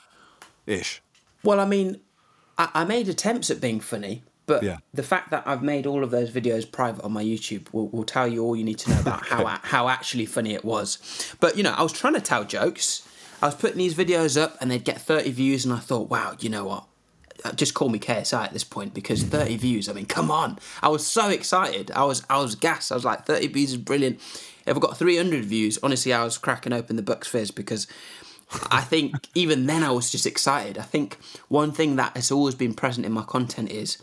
[0.66, 1.02] ish.
[1.42, 2.02] Well, I mean,
[2.58, 4.78] I, I made attempts at being funny, but Yeah.
[4.94, 8.04] the fact that I've made all of those videos private on my YouTube will, will
[8.04, 10.98] tell you all you need to know about how how actually funny it was.
[11.40, 13.08] But you know, I was trying to tell jokes.
[13.42, 16.36] I was putting these videos up, and they'd get thirty views, and I thought, wow,
[16.40, 16.86] you know what?
[17.46, 19.88] Uh, Just call me KSI at this point because thirty views.
[19.88, 20.58] I mean, come on!
[20.82, 21.92] I was so excited.
[21.92, 22.92] I was I was gassed.
[22.92, 24.20] I was like, thirty views is brilliant.
[24.66, 27.86] if I got 300 views, honestly, I was cracking open the Bucks Fizz because
[28.72, 30.78] I think even then I was just excited.
[30.80, 33.98] I think one thing that has always been present in my content is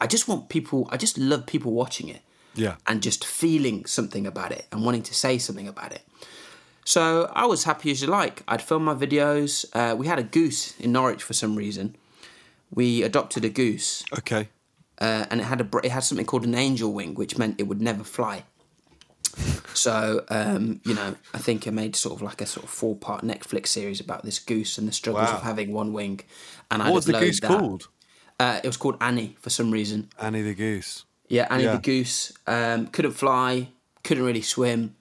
[0.00, 2.22] I just want people, I just love people watching it
[2.54, 2.76] Yeah.
[2.86, 6.02] and just feeling something about it and wanting to say something about it.
[6.84, 8.42] So I was happy as you like.
[8.48, 9.64] I'd film my videos.
[9.72, 11.94] Uh, we had a goose in Norwich for some reason.
[12.74, 14.48] We adopted a goose, Okay.
[15.00, 17.64] uh, and it had a it had something called an angel wing, which meant it
[17.68, 18.44] would never fly.
[19.74, 22.96] So um, you know, I think I made sort of like a sort of four
[22.96, 25.36] part Netflix series about this goose and the struggles Wow.
[25.36, 26.20] of having one wing.
[26.70, 27.48] And What I'd was the goose that.
[27.48, 27.88] called?
[28.42, 30.08] Uh, it was called Annie for some reason.
[30.18, 31.04] Annie the goose.
[31.28, 31.76] Yeah, Annie Yeah.
[31.76, 33.68] the goose um, couldn't fly,
[34.04, 34.94] couldn't really swim,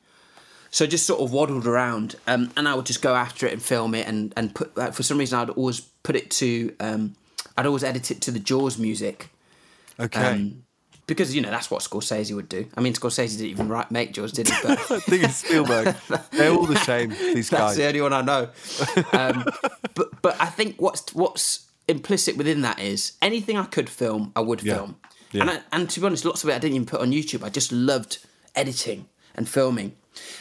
[0.69, 2.15] so just sort of waddled around.
[2.27, 4.93] Um, and I would just go after it and film it, and and put like,
[4.93, 7.15] for some reason I'd always put it to um,
[7.57, 9.29] I'd always edit it to the Jaws music
[9.99, 10.21] Okay.
[10.31, 10.63] um,
[11.07, 12.65] because you know that's what Scorsese would do.
[12.77, 14.55] I mean, Scorsese didn't even write make Jaws, did he?
[14.63, 15.95] But I think it's Spielberg.
[16.31, 17.09] They're all the same.
[17.09, 17.75] These That's guys.
[17.77, 18.43] the only one I know.
[19.13, 19.43] Um,
[19.95, 24.39] but but I think what's what's implicit within that is anything I could film, I
[24.41, 24.75] would Yeah.
[24.75, 24.95] film.
[25.31, 25.41] Yeah.
[25.41, 27.43] And I, and to be honest, lots of it I didn't even put on YouTube.
[27.43, 28.17] I just loved
[28.55, 29.95] editing and filming.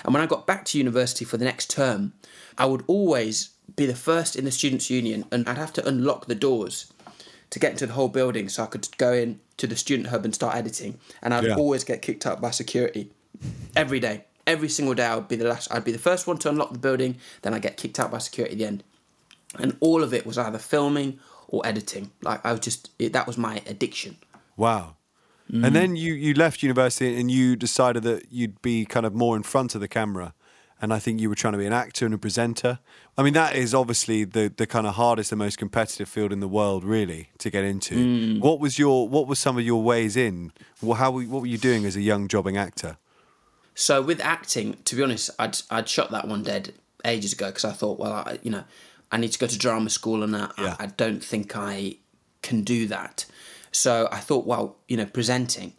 [0.05, 2.13] And when I got back to university for the next term,
[2.59, 6.27] I would always be the first in the students' union, and I'd have to unlock
[6.27, 6.87] the doors
[7.51, 10.25] to get into the whole building so I could go in to the student hub
[10.25, 10.99] and start editing.
[11.23, 11.55] And I'd Yeah.
[11.57, 13.11] always get kicked out by security
[13.77, 14.25] every day.
[14.47, 15.69] Every single day, I would be the last.
[15.71, 17.17] I'd be the first one to unlock the building.
[17.43, 18.83] Then I get kicked out by security at the end,
[19.57, 22.11] and all of it was either filming or editing.
[22.23, 24.17] Like I was just it, that was my addiction.
[24.57, 24.97] Wow.
[25.53, 25.67] Mm.
[25.67, 29.37] And then you, you left university and you decided that you'd be kind of more
[29.37, 30.33] in front of the camera.
[30.83, 32.79] And I think you were trying to be an actor and a presenter.
[33.19, 36.41] I mean, that is obviously the, the kind of hardest and most competitive field in
[36.41, 37.97] the world, really, to get into.
[37.97, 38.41] Mm.
[38.41, 40.53] What was your what was some of your ways in?
[40.81, 42.97] Well, how what were you doing as a young jobbing actor?
[43.75, 46.73] So with acting, to be honest, I'd I'd shot that one dead
[47.05, 48.65] ages ago because I thought, well, I, you know,
[49.13, 50.77] I need to go to drama school and I, Yeah.
[50.79, 51.97] I, I don't think I
[52.43, 53.27] can do that.
[53.73, 55.75] So I thought, well, you know, presenting.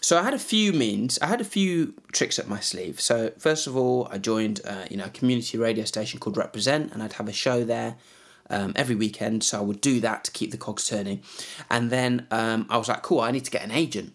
[0.00, 1.18] So I had a few means.
[1.20, 3.00] I had a few tricks up my sleeve.
[3.00, 6.92] So first of all, I joined, uh, you know, a community radio station called Represent,
[6.92, 7.96] and I'd have a show there
[8.48, 9.42] um, every weekend.
[9.42, 11.22] So I would do that to keep the cogs turning,
[11.68, 14.14] and then um, I was like, cool, I need to get an agent,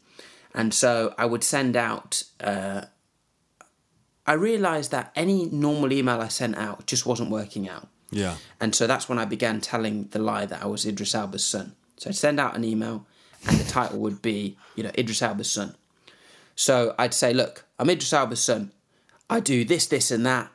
[0.55, 2.23] and so I would send out.
[2.39, 2.83] Uh,
[4.25, 7.89] I realised that any normal email I sent out just wasn't working out.
[8.13, 8.35] Yeah.
[8.59, 11.75] And so that's when I began telling the lie that I was Idris Elba's son.
[11.97, 13.05] So I'd send out an email
[13.47, 15.75] and the title would be, you know, Idris Elba's son.
[16.55, 18.71] So I'd say, look, I'm Idris Elba's son.
[19.29, 20.49] I do this, this, and that.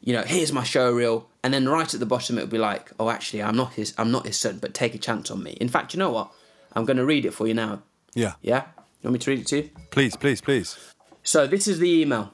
[0.00, 1.28] You know, here's my show reel.
[1.42, 3.94] And then right at the bottom it would be like, oh actually I'm not his
[3.98, 5.52] I'm not his son, but take a chance on me.
[5.60, 6.30] In fact, you know what?
[6.74, 7.82] I'm gonna read it for you now.
[8.14, 8.34] Yeah.
[8.42, 8.64] Yeah?
[9.02, 9.70] You want me to read it to you?
[9.90, 10.76] Please, please, please.
[11.22, 12.32] So this is the email.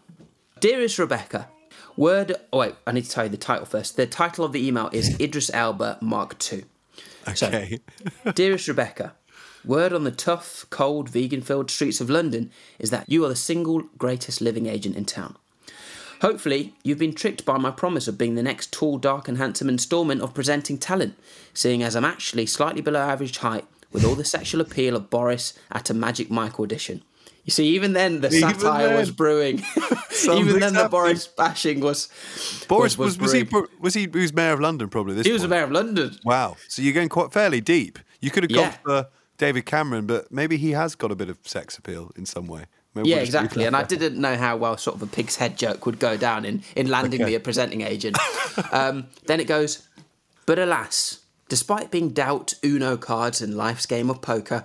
[0.60, 1.48] Dearest Rebecca,
[1.96, 2.36] word.
[2.52, 3.96] Oh wait, I need to tell you the title first.
[3.96, 6.64] The title of the email is Idris Elba Mark II.
[7.34, 7.80] So- Okay.
[8.34, 9.14] Dearest Rebecca,
[9.64, 13.82] word on the tough, cold, vegan-filled streets of London is that you are the single
[13.98, 15.36] greatest living agent in town.
[16.20, 19.68] Hopefully, you've been tricked by my promise of being the next tall, dark, and handsome
[19.68, 21.14] instalment of presenting talent,
[21.52, 25.54] seeing as I'm actually slightly below average height with all the sexual appeal of Boris
[25.70, 27.02] at a Magic Mike audition.
[27.44, 28.96] You see, even then the Even satire then.
[28.96, 29.58] was brewing.
[30.24, 30.88] even then the happening.
[30.90, 32.08] Boris bashing was.
[32.68, 33.48] Boris was, was was, he
[33.80, 36.16] was he he was mayor of London probably this He was the mayor of London.
[36.24, 36.56] Wow.
[36.68, 37.98] So you're going quite fairly deep.
[38.20, 38.70] You could have Yeah.
[38.70, 42.24] gone for David Cameron, but maybe he has got a bit of sex appeal in
[42.24, 42.64] some way.
[42.94, 43.64] Maybe Yeah, we'll exactly.
[43.66, 46.44] And I didn't know how well sort of a pig's head joke would go down
[46.44, 47.30] in, in landing Okay.
[47.30, 48.16] me a presenting agent.
[48.72, 49.86] um, then it goes,
[50.46, 54.64] but alas, despite being dealt Uno cards in life's game of poker,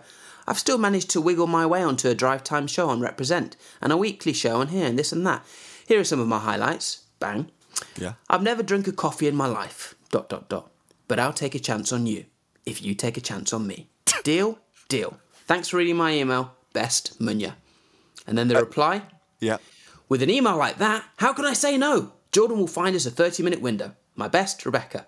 [0.50, 3.94] I've still managed to wiggle my way onto a drive time show on Represent and
[3.94, 5.46] a weekly show on here and this and that.
[5.88, 7.04] Here are some of my highlights.
[7.20, 7.52] Bang.
[7.98, 8.14] Yeah.
[8.32, 9.94] I've never drunk a coffee in my life.
[10.10, 10.72] Dot dot dot.
[11.08, 12.26] But I'll take a chance on you
[12.66, 13.90] if you take a chance on me.
[14.24, 14.58] Deal?
[14.88, 15.20] Deal.
[15.46, 16.56] Thanks for reading my email.
[16.74, 17.54] Best Munya.
[18.26, 19.04] And then the uh, reply
[19.40, 19.58] Yeah.
[20.10, 22.14] with an email like that, how can I say no?
[22.32, 23.96] Jordan will find us a 30 minute window.
[24.16, 25.06] My best, Rebecca.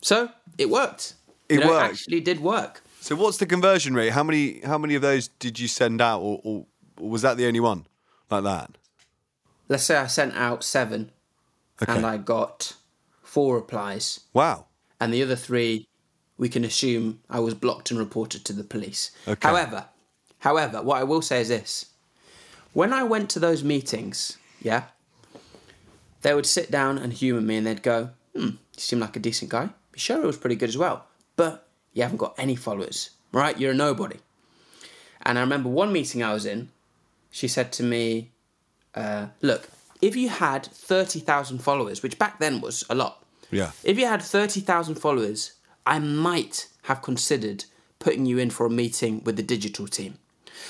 [0.00, 1.14] So it worked.
[1.48, 1.84] It You know, worked.
[1.94, 2.82] actually did work.
[3.04, 4.12] So what's the conversion rate?
[4.14, 6.64] How many how many of those did you send out, or, or,
[6.98, 7.84] or was that the only one
[8.30, 8.78] like that?
[9.68, 11.10] Let's say I sent out seven
[11.82, 11.92] Okay.
[11.92, 12.72] and I got
[13.22, 14.68] four replies, Wow.
[14.98, 15.86] and the other three,
[16.38, 19.10] we can assume I was blocked and reported to the police.
[19.28, 19.48] Okay.
[19.48, 19.86] However,
[20.38, 21.86] however, what I will say is this:
[22.72, 24.84] when I went to those meetings, yeah,
[26.22, 29.20] they would sit down and humour me, and they'd go, "Hmm, you seem like a
[29.20, 29.68] decent guy.
[29.94, 31.04] Show was pretty good as well,
[31.36, 31.63] but
[31.94, 33.58] you haven't got any followers, right?
[33.58, 34.18] You're a nobody."
[35.22, 36.68] And I remember one meeting I was in,
[37.30, 38.30] she said to me,
[38.94, 39.68] uh, "Look,
[40.02, 43.70] if you had 30,000 followers, which back then was a lot, Yeah.
[43.82, 45.52] if you had 30,000 followers,
[45.86, 47.64] I might have considered
[47.98, 50.18] putting you in for a meeting with the digital team.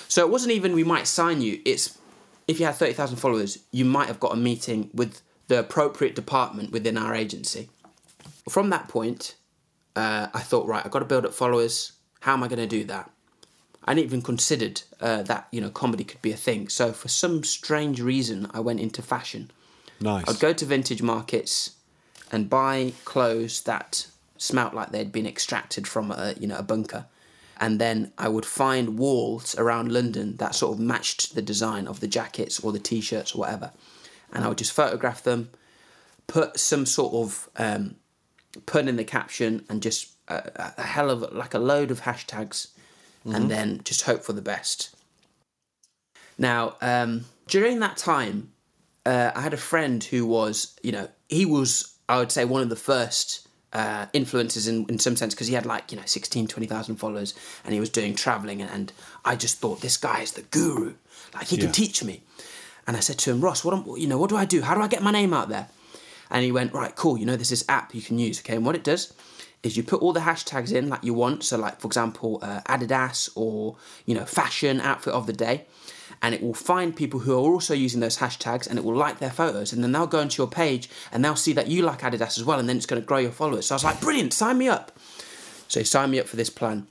[0.08, 1.98] So it wasn't even we might sign you, it's
[2.46, 6.70] if you had 30,000 followers, you might have got a meeting with the appropriate department
[6.72, 7.68] within our agency.
[8.48, 9.34] From that point,
[9.96, 11.92] uh, I thought, right, I've got to build up followers.
[12.20, 13.10] How am I going to do that?
[13.84, 16.68] I hadn't even considered uh, that you know comedy could be a thing.
[16.68, 19.50] So for some strange reason, I went into fashion.
[20.00, 20.24] Nice.
[20.26, 21.72] I'd go to vintage markets
[22.32, 24.06] and buy clothes that
[24.38, 27.04] smelt like they'd been extracted from a you know a bunker,
[27.60, 32.00] and then I would find walls around London that sort of matched the design of
[32.00, 33.70] the jackets or the t-shirts or whatever,
[34.32, 35.50] and I would just photograph them,
[36.26, 37.96] put some sort of um,
[38.66, 42.68] put in the caption and just a, a hell of like a load of hashtags,
[43.24, 44.94] and then just hope for the best.
[46.38, 48.50] Now, um, during that time,
[49.06, 52.62] uh, I had a friend who was, you know, he was, I would say, one
[52.62, 56.04] of the first uh, influencers in, in some sense because he had like, you know,
[56.06, 58.60] 16, 20,000 followers and he was doing traveling.
[58.62, 58.92] And, and
[59.24, 60.94] I just thought, this guy is the guru.
[61.34, 61.64] Like, he Yeah.
[61.64, 62.22] can teach me.
[62.86, 64.62] And I said to him, Ross, what, am, you know, what do I do?
[64.62, 65.68] How do I get my name out there?
[66.34, 67.16] And he went, right, cool.
[67.16, 68.40] You know, there's this app you can use.
[68.40, 68.56] Okay.
[68.56, 69.14] And what it does
[69.62, 71.44] is you put all the hashtags in like you want.
[71.44, 75.64] So, like, for example, uh, Adidas or, you know, fashion outfit of the day
[76.22, 79.18] and it will find people who are also using those hashtags and it will like
[79.20, 82.00] their photos and then they'll go into your page and they'll see that you like
[82.00, 83.66] Adidas as well and then it's going to grow your followers.
[83.66, 84.92] So I was like, brilliant, sign me up.
[85.68, 86.86] So he signed me up for this plan.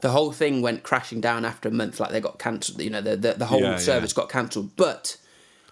[0.00, 3.00] The whole thing went crashing down after a month, like they got cancelled, you know,
[3.00, 3.76] the, the, the whole Yeah, yeah.
[3.76, 4.74] service got cancelled.
[4.76, 5.16] But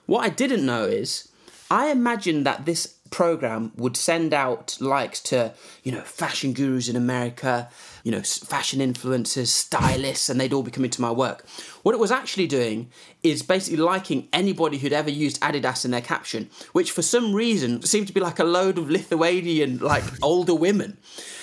[0.07, 1.29] what I didn't know is
[1.71, 6.97] I imagined that this program would send out likes to, you know, fashion gurus in
[6.97, 7.69] America,
[8.05, 11.47] you know, fashion influencers, stylists, and they'd all be coming to my work.
[11.83, 12.91] What it was actually doing
[13.23, 17.83] is basically liking anybody who'd ever used Adidas in their caption, which for some reason
[17.83, 20.99] seemed to be like a load of Lithuanian, like older women.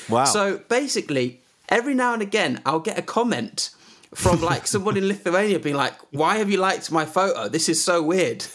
[0.10, 0.26] Wow.
[0.26, 3.72] So basically, every now and again, I'll get a comment
[4.14, 7.50] from like someone in Lithuania being like, "Why have you liked my photo?
[7.50, 8.46] This is so weird."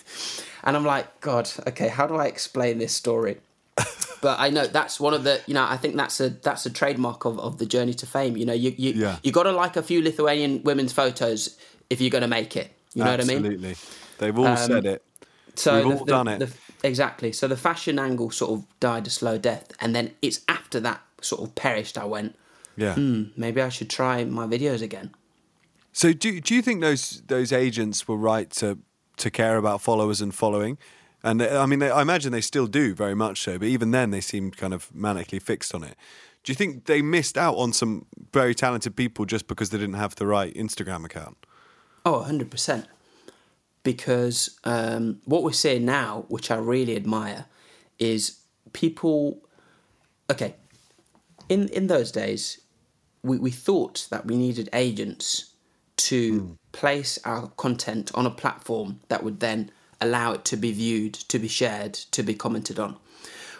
[0.65, 3.39] And I'm like, God, okay, how do I explain this story?
[4.23, 6.71] but I know that's one of the, you know, I think that's a that's a
[6.71, 8.37] trademark of, of the journey to fame.
[8.37, 9.17] You know, you you Yeah.
[9.23, 11.57] you got to like a few Lithuanian women's photos
[11.89, 12.71] if you're going to make it.
[12.95, 13.35] You know Absolutely.
[13.35, 13.75] what I mean?
[13.75, 13.77] Absolutely,
[14.19, 15.03] they've all said it.
[15.55, 16.39] So We've the- all the- done it.
[16.41, 17.33] the- exactly.
[17.33, 21.01] So the fashion angle sort of died a slow death, and then it's after that
[21.23, 21.97] sort of perished.
[21.97, 22.35] I went,
[22.77, 22.95] Yeah.
[22.95, 25.11] hmm, maybe I should try my videos again.
[25.93, 28.79] So do do you think those those agents were right to
[29.21, 30.79] to care about followers and following?
[31.23, 33.59] And I mean, they, I imagine they still do very much so.
[33.59, 35.97] But even then, they seemed kind of manically fixed on it.
[36.43, 39.95] Do you think they missed out on some very talented people just because they didn't
[39.95, 41.37] have the right Instagram account?
[42.07, 42.87] Oh, 100%.
[43.83, 47.47] Because um, what we're seeing now, which I really admire,
[47.99, 48.39] is
[48.73, 49.43] people.
[50.31, 50.55] Okay,
[51.49, 52.61] in, in those days,
[53.23, 55.53] we, we thought that we needed agents
[55.97, 61.15] to place our content on a platform that would then allow it to be viewed,
[61.15, 62.97] to be shared, to be commented on.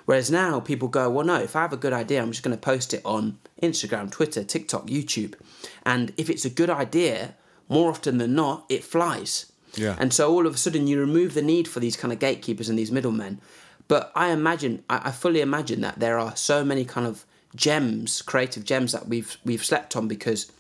[0.07, 2.57] Whereas now people go, well, no, if I have a good idea, I'm just going
[2.57, 5.35] to post it on Instagram, Twitter, TikTok, YouTube.
[5.85, 7.35] And if it's a good idea,
[7.69, 9.53] more often than not, it flies.
[9.77, 9.97] Yeah.
[9.99, 12.69] And so all of a sudden you remove the need for these kind of gatekeepers
[12.69, 13.41] and these middlemen.
[13.87, 18.23] But I imagine, I, I fully imagine that there are so many kind of gems,
[18.23, 20.51] creative gems that we've we've slept on because,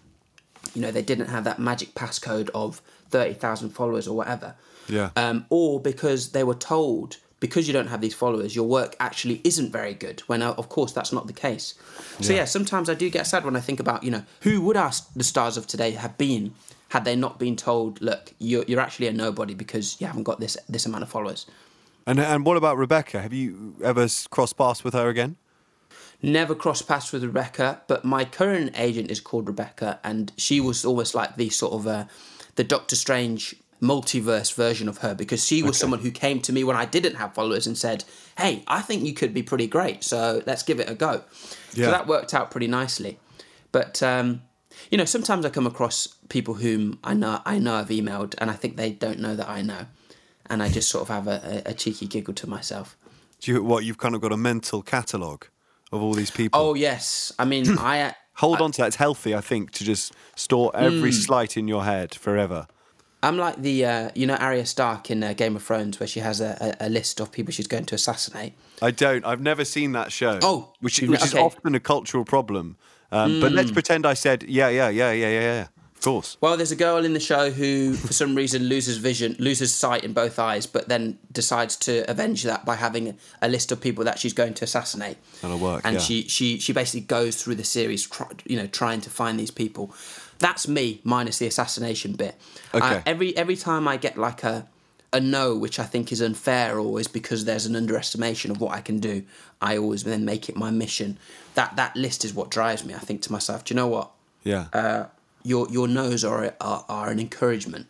[0.75, 4.55] you know, they didn't have that magic passcode of thirty thousand followers or whatever.
[4.89, 5.11] Yeah.
[5.17, 9.41] Um, or because they were told because you don't have these followers, your work actually
[9.45, 10.21] isn't very good.
[10.21, 11.75] When uh, of course that's not the case.
[12.21, 12.45] So yeah.
[12.45, 15.25] sometimes I do get sad when I think about you know who would our, the
[15.25, 16.55] stars of today have been
[16.91, 20.41] had they not been told, look, you're, you're actually a nobody because you haven't got
[20.41, 21.47] this this amount of followers.
[22.07, 23.23] And and what about Rebecca?
[23.23, 25.37] Have you ever crossed paths with her again?
[26.23, 30.85] Never crossed paths with Rebecca, but my current agent is called Rebecca, and she was
[30.85, 32.05] almost like the sort of uh,
[32.57, 36.63] the Doctor Strange multiverse version of her because she was someone who came to me
[36.63, 38.05] when I didn't have followers and said,
[38.37, 41.23] "Hey, I think you could be pretty great, so let's give it a go."
[41.73, 41.87] Yeah.
[41.87, 43.19] So that worked out pretty nicely.
[43.73, 44.43] But um,
[44.91, 48.51] you know, sometimes I come across people whom I know I know I've emailed, and
[48.51, 49.87] I think they don't know that I know,
[50.51, 52.99] and I just sort of have a, a, a cheeky giggle to myself.
[53.41, 55.47] Do you what you've kind of got a mental catalogue
[55.93, 56.61] of all these people?
[56.61, 58.15] Oh yes, I mean I.
[58.35, 58.87] Hold on to that.
[58.87, 60.85] It's healthy, I think, to just store Hmm.
[60.85, 62.67] every slight in your head forever.
[63.23, 66.21] I'm like the uh, you know Arya Stark in uh, Game of Thrones where she
[66.21, 68.55] has a, a, list of people she's going to assassinate.
[68.81, 69.27] I don't.
[69.27, 70.39] I've never seen that show.
[70.43, 71.33] Oh, which, which ne- is.
[71.33, 71.39] Hmm.
[71.39, 72.77] often a cultural problem.
[73.13, 75.67] Um, But let's pretend I said, yeah, yeah, yeah, yeah, yeah, yeah.
[76.01, 76.39] Of course.
[76.41, 80.03] Well, there's a girl in the show who, for some reason, loses vision, loses sight
[80.03, 84.03] in both eyes, but then decides to avenge that by having a list of people
[84.05, 85.19] that she's going to assassinate.
[85.43, 86.01] That'll work, And yeah.
[86.01, 89.51] she she she basically goes through the series, try, you know, trying to find these
[89.51, 89.95] people.
[90.39, 92.35] That's me minus the assassination bit.
[92.73, 92.87] Okay.
[92.87, 94.67] I- every every time I get like a
[95.13, 98.73] a no, which I think is unfair, or is because there's an underestimation of what
[98.73, 99.25] I can do,
[99.61, 101.19] I always then make it my mission.
[101.57, 102.95] That that list is what drives me.
[102.95, 104.13] I think to myself, do you know what?
[104.45, 104.69] Yeah.
[104.73, 105.05] uh,
[105.43, 107.87] your your no's are are, are an encouragement.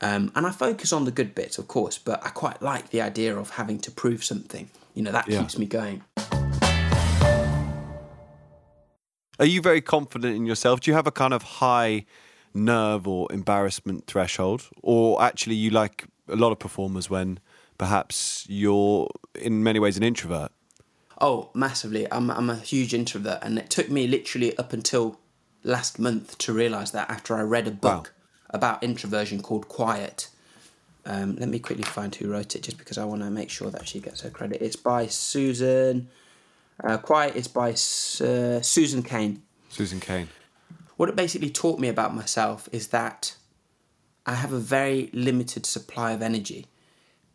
[0.00, 3.00] Um, and I focus on the good bits, of course, but I quite like the
[3.00, 4.70] idea of having to prove something.
[4.94, 5.40] You know, that Yeah.
[5.40, 6.04] keeps me going.
[9.40, 10.80] Are you very confident in yourself?
[10.80, 12.06] Do you have a kind of high
[12.54, 14.68] nerve or embarrassment threshold?
[14.82, 17.38] Or actually, you like a lot of performers when
[17.76, 20.50] perhaps you're in many ways an introvert?
[21.20, 22.06] Oh, massively.
[22.12, 25.18] I'm I'm a huge introvert, and it took me literally up until
[25.64, 28.14] last month to realise that after I read a book
[28.50, 30.28] about introversion called Quiet.
[31.04, 33.70] Um, let me quickly find who wrote it, just because I want to make sure
[33.70, 34.60] that she gets her credit.
[34.60, 36.08] It's by Susan.
[36.82, 39.42] Uh, Quiet is by uh, Susan Cain.
[39.70, 40.28] Susan Cain.
[40.96, 43.36] what it basically taught me about myself is that
[44.26, 46.66] I have a very limited supply of energy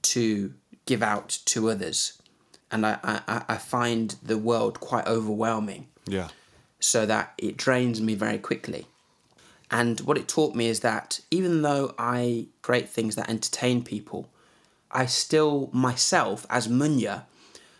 [0.04, 0.54] to
[0.86, 2.22] give out to others.
[2.72, 6.30] And I, I, I find the world quite overwhelming Yeah.
[6.84, 8.86] So that it drains me very quickly.
[9.72, 14.30] And what it taught me is that even though I create things that entertain people,
[14.92, 17.24] I still myself as Munya,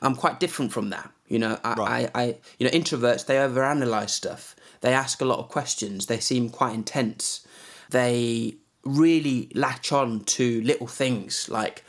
[0.02, 1.12] I'm quite different from that.
[1.28, 2.12] You know, I, Right.
[2.16, 2.26] I, I
[2.58, 4.56] you know, introverts they overanalyze stuff.
[4.82, 6.08] They ask a lot of questions.
[6.08, 7.46] They seem quite intense.
[7.90, 11.84] They really latch on to little things like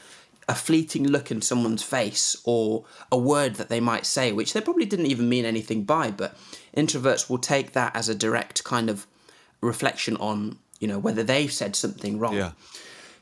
[0.48, 4.60] a fleeting look in someone's face or a word that they might say, which they
[4.60, 6.36] probably didn't even mean anything by, but
[6.76, 9.06] introverts will take that as a direct kind of
[9.60, 12.34] reflection on, you know, whether they've said something wrong.
[12.34, 12.52] Yeah.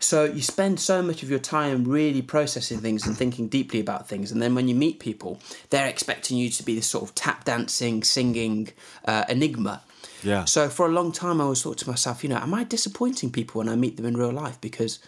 [0.01, 4.09] So you spend so much of your time really processing things and thinking deeply about
[4.09, 5.39] things, and then when you meet people,
[5.71, 8.71] they're expecting you to be this sort of tap dancing, singing
[9.05, 9.81] uh, enigma.
[10.25, 10.45] Yeah.
[10.45, 13.31] So for a long time, I always thought to myself, you know, am I disappointing
[13.31, 14.61] people when I meet them in real life?
[14.61, 14.99] Because,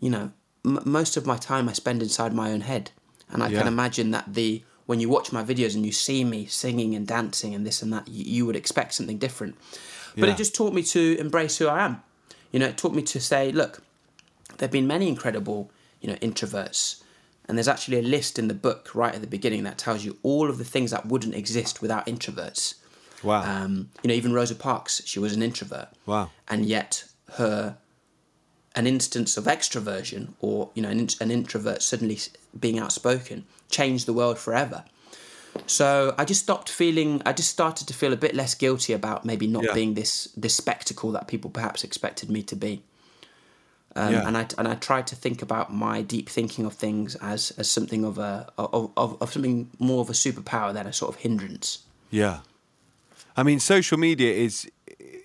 [0.00, 0.30] you know,
[0.66, 2.90] m- most of my time I spend inside my own head,
[3.30, 3.58] and I Yeah.
[3.60, 7.08] can imagine that the when you watch my videos and you see me singing and
[7.08, 9.56] dancing and this and that, you, you would expect something different.
[10.14, 10.34] But Yeah.
[10.34, 12.02] it just taught me to embrace who I am.
[12.52, 13.82] You know, it taught me to say, look,
[14.58, 17.02] there have been many incredible, you know, introverts.
[17.48, 20.18] And there's actually a list in the book right at the beginning that tells you
[20.22, 22.74] all of the things that wouldn't exist without introverts.
[23.24, 23.42] Wow.
[23.42, 25.88] Um, you know, even Rosa Parks, she was an introvert.
[26.06, 26.30] Wow.
[26.46, 27.04] And yet
[27.34, 27.76] her
[28.76, 32.18] an instance of extroversion or you know an, an introvert suddenly
[32.58, 34.84] being outspoken changed the world forever.
[35.66, 37.22] So I just stopped feeling.
[37.24, 39.74] I just started to feel a bit less guilty about maybe not Yeah.
[39.74, 42.82] being this this spectacle that people perhaps expected me to be.
[43.96, 44.26] Um, Yeah.
[44.28, 47.70] And I and I tried to think about my deep thinking of things as as
[47.70, 51.22] something of a of, of, of something more of a superpower than a sort of
[51.22, 51.78] hindrance.
[52.10, 52.40] Yeah.
[53.38, 54.70] I mean, social media is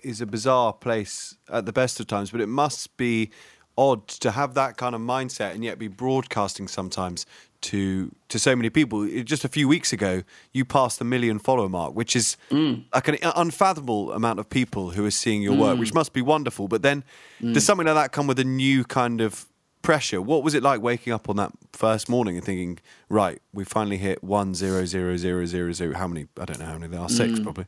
[0.02, 3.30] is a bizarre place at the best of times, but it must be
[3.78, 7.24] odd to have that kind of mindset and yet be broadcasting sometimes
[7.62, 9.06] to to so many people.
[9.22, 10.22] Just a few weeks ago,
[10.52, 12.84] you passed the million follower mark, which is mm.
[12.94, 15.80] like an unfathomable amount of people who are seeing your work, mm.
[15.80, 16.68] which must be wonderful.
[16.68, 17.04] But then,
[17.40, 17.54] mm.
[17.54, 19.46] does something like that come with a new kind of
[19.82, 20.20] pressure?
[20.20, 22.78] What was it like waking up on that first morning and thinking,
[23.08, 25.94] right, we finally hit one zero zero zero zero zero?
[25.94, 26.26] How many?
[26.40, 27.08] I don't know how many there are.
[27.08, 27.66] Six probably.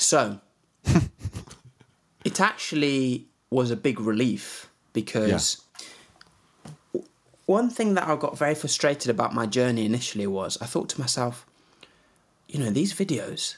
[0.00, 0.40] So
[2.24, 5.60] it actually was a big relief because
[7.46, 11.00] one thing that I got very frustrated about my journey initially was I thought to
[11.00, 11.46] myself,
[12.48, 13.56] you know, these videos,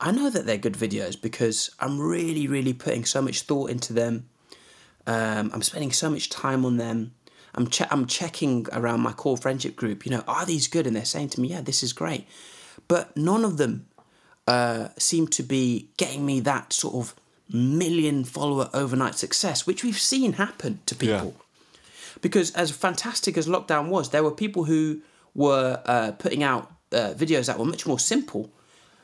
[0.00, 3.92] I know that they're good videos because I'm really, really putting so much thought into
[3.92, 4.28] them.
[5.06, 7.14] Um, I'm spending so much time on them.
[7.54, 10.04] I'm che- I'm checking around my core friendship group.
[10.04, 10.86] You know, are these good?
[10.86, 12.26] And they're saying to me, yeah, this is great.
[12.88, 13.86] But none of them
[14.46, 17.14] uh, seem to be getting me that sort of
[17.52, 21.34] million follower overnight success, which we've seen happen to people.
[22.20, 25.00] Because as fantastic as lockdown was, there were people who
[25.34, 28.50] were uh, putting out uh, videos that were much more simple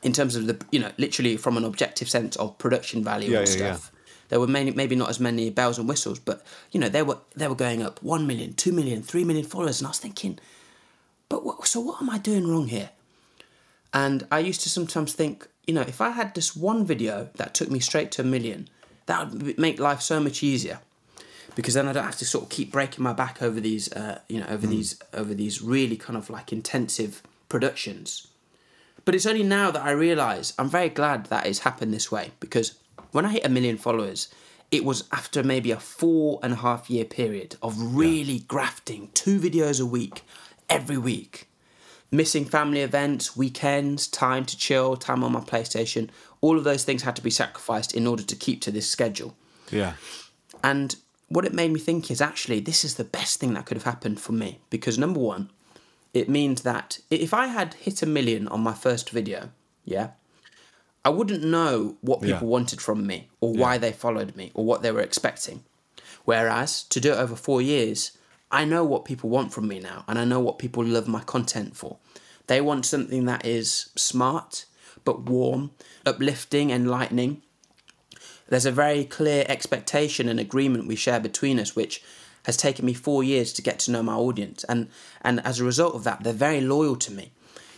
[0.01, 3.39] in terms of the, you know, literally from an objective sense of production value Yeah,
[3.39, 3.91] and yeah, stuff.
[4.29, 7.19] There were many, maybe not as many bells and whistles, but you know, they were
[7.35, 10.39] they were going up 1 million, 2 million, 3 million followers, and I was thinking,
[11.29, 12.89] but what, so what am I doing wrong here?
[13.93, 17.53] And I used to sometimes think, you know, if I had this one video that
[17.53, 18.67] took me straight to a million,
[19.05, 20.79] that would make life so much easier.
[21.55, 24.19] Because then I don't have to sort of keep breaking my back over these, uh,
[24.27, 28.27] you know, over these over these really kind of like intensive productions.
[29.05, 32.31] But it's only now that I realise I'm very glad that it's happened this way
[32.39, 32.79] because
[33.11, 34.33] when I hit a million followers,
[34.71, 39.39] it was after maybe a four and a half year period of really grafting two
[39.39, 40.23] videos a week,
[40.67, 41.47] every week.
[42.13, 46.09] Missing family events, weekends, time to chill, time on my PlayStation,
[46.41, 49.35] all of those things had to be sacrificed in order to keep to this schedule.
[49.71, 49.93] Yeah.
[50.63, 50.95] And
[51.29, 53.83] what it made me think is actually this is the best thing that could have
[53.85, 55.49] happened for me because number one,
[56.13, 59.49] it means that if I had hit a million on my first video,
[59.83, 60.11] yeah,
[61.03, 62.53] I wouldn't know what people Yeah.
[62.57, 65.63] wanted from me or why they followed me or what they were expecting.
[66.25, 68.11] Whereas to do it over four years,
[68.53, 71.21] I know what people want from me now and I know what people love my
[71.21, 71.97] content for.
[72.47, 74.65] They want something that is smart
[75.03, 75.71] but warm,
[76.05, 77.41] uplifting, enlightening.
[78.47, 82.03] There's a very clear expectation and agreement we share between us, which
[82.45, 84.63] has taken me four years to get to know my audience.
[84.65, 84.89] And,
[85.23, 87.31] and as a result of that, they're very loyal to me.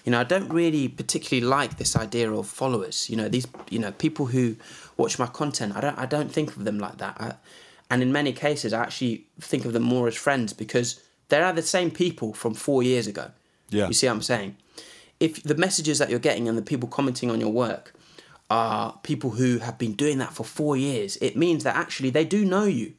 [0.04, 3.10] You know, I don't really particularly like this idea of followers.
[3.10, 4.56] You know, these, you know, people who
[4.98, 5.76] watch my content.
[5.76, 7.16] I don't, I don't think of them like that.
[7.20, 7.34] I,
[7.90, 11.54] and in many cases, I actually think of them more as friends because they are
[11.54, 13.32] the same people from four years ago.
[13.70, 13.88] Yeah.
[13.88, 14.58] You see what I'm saying?
[15.20, 17.94] If the messages that you're getting and the people commenting on your work
[18.50, 22.26] are people who have been doing that for four years, it means that actually they
[22.26, 22.94] do know you.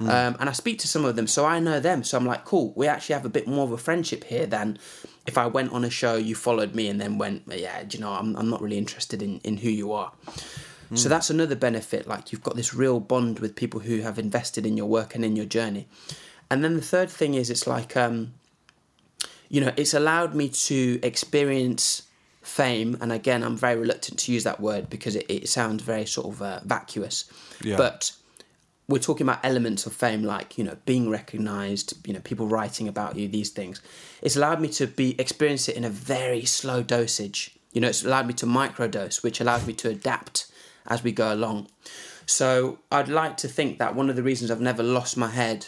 [0.00, 2.02] Um, and I speak to some of them, so I know them.
[2.04, 4.78] So I'm like, cool, we actually have a bit more of a friendship here than
[5.26, 8.02] if I went on a show, you followed me, and then went, yeah, do you
[8.02, 10.12] know, I'm, I'm not really interested in, in who you are.
[10.96, 12.08] So that's another benefit.
[12.08, 15.24] Like you've got this real bond with people who have invested in your work and
[15.24, 15.86] in your journey.
[16.50, 18.34] And then the third thing is it's like, um,
[19.48, 22.02] you know, it's allowed me to experience
[22.42, 22.96] fame.
[23.00, 26.34] And again, I'm very reluctant to use that word because it, it sounds very sort
[26.34, 27.30] of uh, vacuous.
[27.62, 27.76] Yeah.
[27.76, 28.12] But
[28.88, 32.88] we're talking about elements of fame like you know being recognized you know people writing
[32.88, 33.80] about you these things
[34.20, 38.04] it's allowed me to be experience it in a very slow dosage you know it's
[38.04, 40.49] allowed me to microdose which allows me to adapt
[40.86, 41.68] as we go along.
[42.26, 45.66] So i'd like to think that one of the reasons i've never lost my head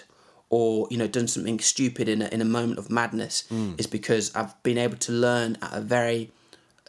[0.49, 3.45] or you know done something stupid in a, in a moment of madness
[3.79, 6.31] is because i've been able to learn at a very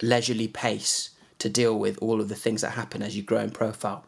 [0.02, 1.10] leisurely pace
[1.40, 4.06] to deal with all of the things that happen as you grow in profile.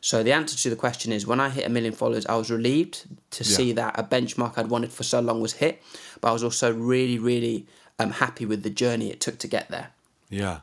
[0.00, 2.50] So the answer to the question is when I hit a million followers, I was
[2.50, 5.82] relieved to see that a benchmark I'd wanted for so long was hit,
[6.20, 7.66] but I was also really, really
[7.98, 9.92] um, happy with the journey it took to get there.
[10.28, 10.60] Yeah,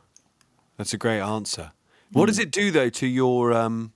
[0.76, 1.72] that's a great answer.
[2.12, 2.42] What does hmm.
[2.42, 3.92] it do though to your um,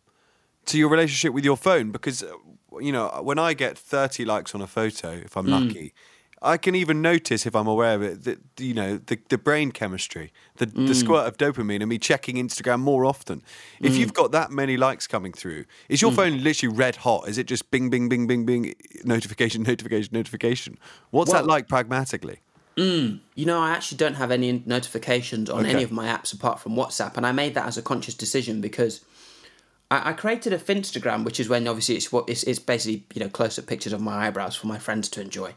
[0.66, 1.90] to your relationship with your phone?
[1.90, 2.32] Because uh,
[2.80, 5.52] you know, when I get thirty likes on a photo, if I'm hmm.
[5.52, 5.94] lucky,
[6.42, 9.70] I can even notice if I'm aware of it that you know the the brain
[9.70, 10.92] chemistry, the the hmm.
[10.92, 13.42] squirt of dopamine, and me checking Instagram more often.
[13.80, 17.28] If you've got that many likes coming through, is your phone literally red hot?
[17.28, 20.78] Is it just bing, bing, bing, bing, bing, notification, notification, notification?
[21.10, 22.40] What's that like pragmatically?
[22.76, 23.20] Mm.
[23.34, 25.70] You know, I actually don't have any notifications on Okay.
[25.70, 28.60] any of my apps apart from WhatsApp, and I made that as a conscious decision
[28.60, 29.00] because
[29.90, 33.20] I, I created a Finstagram, which is when obviously it's what it's, it's basically you
[33.20, 35.54] know close up pictures of my eyebrows for my friends to enjoy.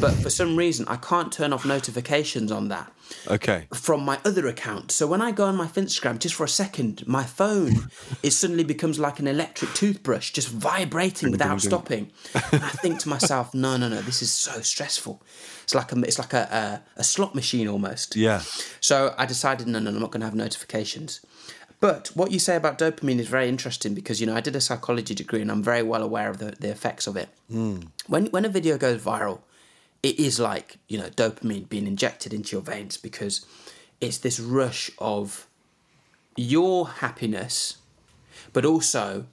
[0.00, 2.92] But for some reason, I can't turn off notifications on that.
[3.26, 3.66] Okay.
[3.74, 4.92] from my other account.
[4.92, 7.90] So when I go on my Instagram, just for a second, my phone
[8.22, 12.12] it suddenly becomes like an electric toothbrush, just vibrating without stopping.
[12.52, 15.22] And I think to myself, no, no, no, this is so stressful.
[15.64, 18.16] It's like a it's like a a, a slot machine almost.
[18.16, 18.42] Yeah.
[18.80, 21.20] So I decided, no, no, I'm not going to have notifications.
[21.80, 24.60] But what you say about dopamine is very interesting because you know I did a
[24.60, 27.28] psychology degree and I'm very well aware of the, the effects of it.
[28.06, 29.40] When when a video goes viral,
[30.02, 33.46] it is like you know dopamine being injected into your veins because
[34.00, 35.46] it's this rush of
[36.36, 37.78] your happiness,
[38.52, 39.26] but also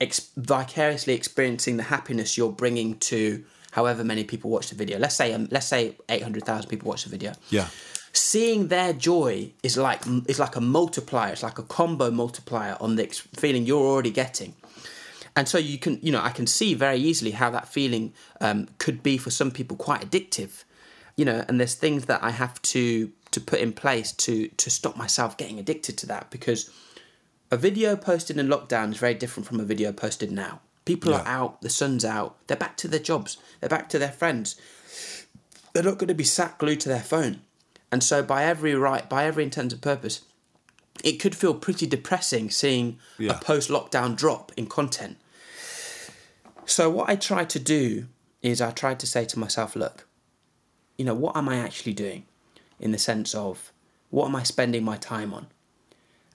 [0.00, 4.98] ex- vicariously experiencing the happiness you're bringing to however many people watch the video.
[4.98, 7.66] Let's say um, let's say eight hundred thousand people watch the video Yeah.
[8.12, 11.32] Seeing their joy is like is like a multiplier.
[11.32, 14.54] It's like a combo multiplier on the feeling you're already getting.
[15.34, 18.68] And so you can, you know, I can see very easily how that feeling um,
[18.78, 20.64] could be for some people quite addictive,
[21.16, 21.44] you know.
[21.48, 25.36] And there's things that I have to to put in place to to stop myself
[25.36, 26.70] getting addicted to that because
[27.50, 30.60] a video posted in lockdown is very different from a video posted now.
[30.84, 34.10] People are out, the sun's out, they're back to their jobs, they're back to their
[34.10, 34.60] friends.
[35.72, 37.42] They're not going to be sat glued to their phone.
[37.92, 40.22] And so, by every right, by every intent and purpose,
[41.04, 43.32] it could feel pretty depressing seeing Yeah.
[43.32, 45.18] a post lockdown drop in content.
[46.64, 48.06] So, what I tried to do
[48.40, 50.06] is I tried to say to myself, look,
[50.96, 52.24] you know, what am I actually doing
[52.80, 53.72] in the sense of
[54.10, 55.46] what am I spending my time on?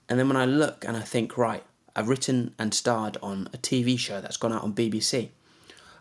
[0.08, 3.58] And then when I look and I think, right, I've written and starred on a
[3.58, 5.30] TV show that's gone out on BBC.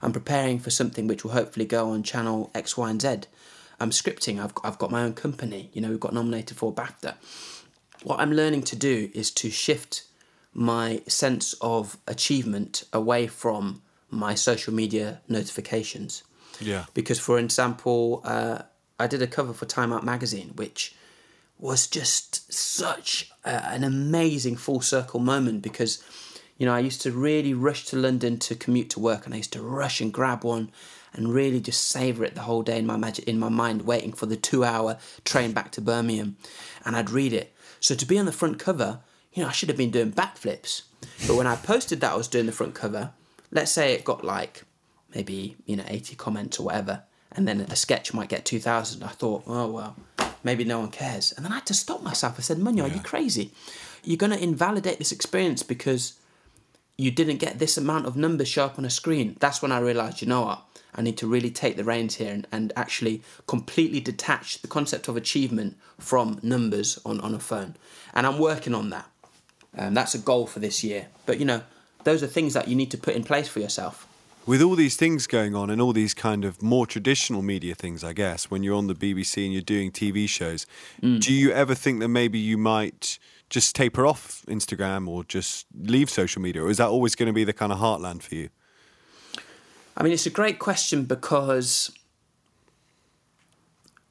[0.02, 3.22] I'm preparing for something which will hopefully go on channel X, Y, and Z.
[3.80, 4.44] I'm scripting.
[4.44, 5.70] I've I've got my own company.
[5.74, 7.16] You know, we've got nominated for BAFTA.
[8.04, 10.04] What I'm learning to do is to shift
[10.54, 16.24] my sense of achievement away from my social media notifications.
[16.60, 16.86] Yeah.
[16.94, 18.64] Because, for example, uh,
[19.00, 20.96] I did a cover for Time Out magazine, which
[21.60, 26.04] was just such a, an amazing full circle moment because,
[26.58, 29.38] you know, I used to really rush to London to commute to work and I
[29.38, 30.72] used to rush and grab one
[31.18, 34.14] and really just savor it the whole day in my magic in my mind waiting
[34.14, 36.38] for the 2 hour train back to Birmingham
[36.86, 37.54] and I'd read it.
[37.80, 39.00] So to be on the front cover,
[39.34, 40.84] you know, I should have been doing backflips.
[41.28, 43.12] But when I posted that I was doing the front cover,
[43.52, 44.64] let's say it got like
[45.14, 49.08] maybe, you know, 80 comments or whatever and then a sketch might get 2000 i
[49.08, 49.96] thought oh well
[50.44, 52.84] maybe no one cares and then i had to stop myself i said Munya yeah.
[52.86, 53.52] are you crazy
[54.04, 56.14] you're going to invalidate this experience because
[56.98, 59.38] you didn't get this amount of numbers show up on a screen.
[59.40, 60.64] That's when i realized you know what?
[60.96, 65.08] I need to really take the reins here and, and actually completely detach the concept
[65.08, 67.76] of achievement from numbers on, on a phone.
[68.14, 69.10] And i'm working on that.
[69.78, 71.08] Um, that's a goal for this year.
[71.28, 71.62] But you know
[72.04, 74.08] those are things that you need to put in place for yourself.
[74.48, 78.02] With all these things going on and all these kind of more traditional media things,
[78.02, 80.66] I guess, when you're on the BBC and you're doing TV shows,
[81.04, 81.20] mm.
[81.20, 83.20] do you ever think that maybe you might
[83.50, 86.64] just taper off Instagram or just leave social media?
[86.64, 88.50] Or is that always going to be the kind of heartland for you?
[89.96, 91.92] I mean, it's a great question because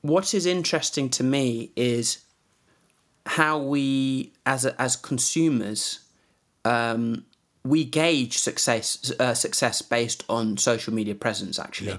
[0.02, 2.18] what is interesting to me is
[3.26, 6.00] how we, as a, as consumers,
[6.64, 7.24] um,
[7.64, 11.92] we gauge success uh, success based on social media presence actually.
[11.92, 11.98] Yeah.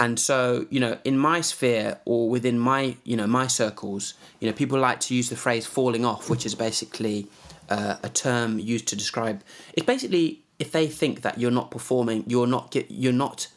[0.00, 4.48] And so, you know, in my sphere or within my, you know, my circles, you
[4.48, 7.26] know, people like to use the phrase falling off, which is basically
[7.68, 9.44] uh, a term used to describe.
[9.74, 13.48] It's basically if they think that you're not performing, you're not you're not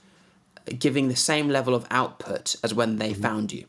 [0.78, 3.22] giving the same level of output as when they mm-hmm.
[3.22, 3.66] found you.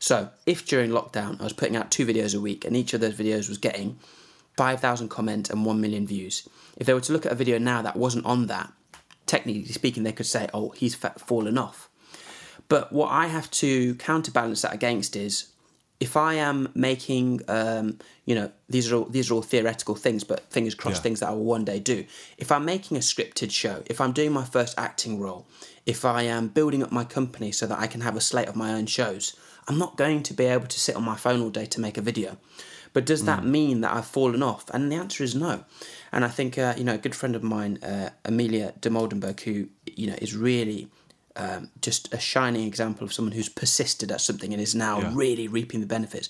[0.00, 3.00] So, if during lockdown I was putting out two videos a week and each of
[3.00, 3.98] those videos was getting
[4.56, 7.82] 5,000 comments and 1 million views, if they were to look at a video now
[7.82, 8.72] that wasn't on that,
[9.26, 11.87] technically speaking, they could say, oh, he's fallen off.
[12.68, 15.48] But what I have to counterbalance that against is
[16.00, 20.22] if I am making, um, you know, these are all, these are all theoretical things,
[20.22, 21.02] but fingers crossed, yeah.
[21.02, 22.04] things that I will one day do.
[22.36, 25.46] If I'm making a scripted show, if I'm doing my first acting role,
[25.86, 28.54] if I am building up my company so that I can have a slate of
[28.54, 29.34] my own shows,
[29.66, 31.98] I'm not going to be able to sit on my phone all day to make
[31.98, 32.36] a video.
[32.92, 33.46] But does that mm.
[33.46, 34.70] mean that I've fallen off?
[34.70, 35.64] And the answer is no.
[36.10, 39.68] And I think uh, you know a good friend of mine, uh, Amelia Dimoldenberg, who
[39.86, 40.88] you know is really
[41.38, 45.10] um, just a shining example of someone who's persisted at something and is now yeah.
[45.14, 46.28] really reaping the benefits.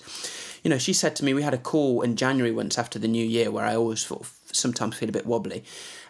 [0.63, 3.07] You know, she said to me, we had a call in January once after the
[3.07, 5.63] new year where I always sort of sometimes feel a bit wobbly,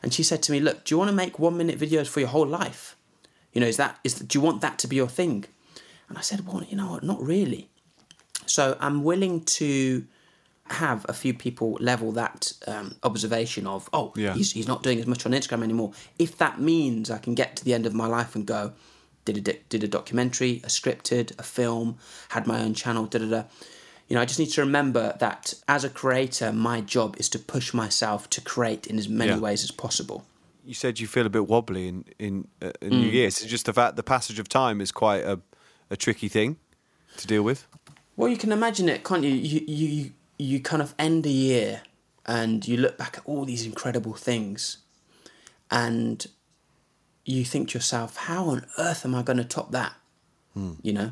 [0.03, 2.19] and she said to me, "Look, do you want to make one minute videos for
[2.19, 2.95] your whole life?
[3.53, 5.45] You know, is that is do you want that to be your thing?"
[6.09, 7.69] And I said, "Well, you know what, not really."
[8.45, 10.05] So I'm willing to
[10.71, 14.33] have a few people level that um, observation of, oh, yeah.
[14.33, 15.93] he's, he's not doing as much on Instagram anymore.
[16.17, 18.73] If that means I can get to the end of my life and go,
[19.31, 21.97] did a, did a documentary, a scripted, a film,
[22.29, 23.43] had my own channel, da da da.
[24.07, 27.39] You know, I just need to remember that as a creator, my job is to
[27.39, 29.39] push myself to create in as many yeah.
[29.39, 30.25] ways as possible.
[30.65, 33.01] You said you feel a bit wobbly in in, uh, in mm.
[33.01, 33.27] New Year.
[33.27, 35.39] It's just the fact the passage of time is quite a,
[35.89, 36.57] a tricky thing
[37.17, 37.67] to deal with.
[38.15, 39.31] Well, you can imagine it, can't you?
[39.31, 41.81] You you you kind of end a year
[42.25, 44.77] and you look back at all these incredible things
[45.71, 46.27] and
[47.35, 49.93] you think to yourself, how on earth am I going to top that?
[50.53, 50.73] Hmm.
[50.81, 51.11] You know,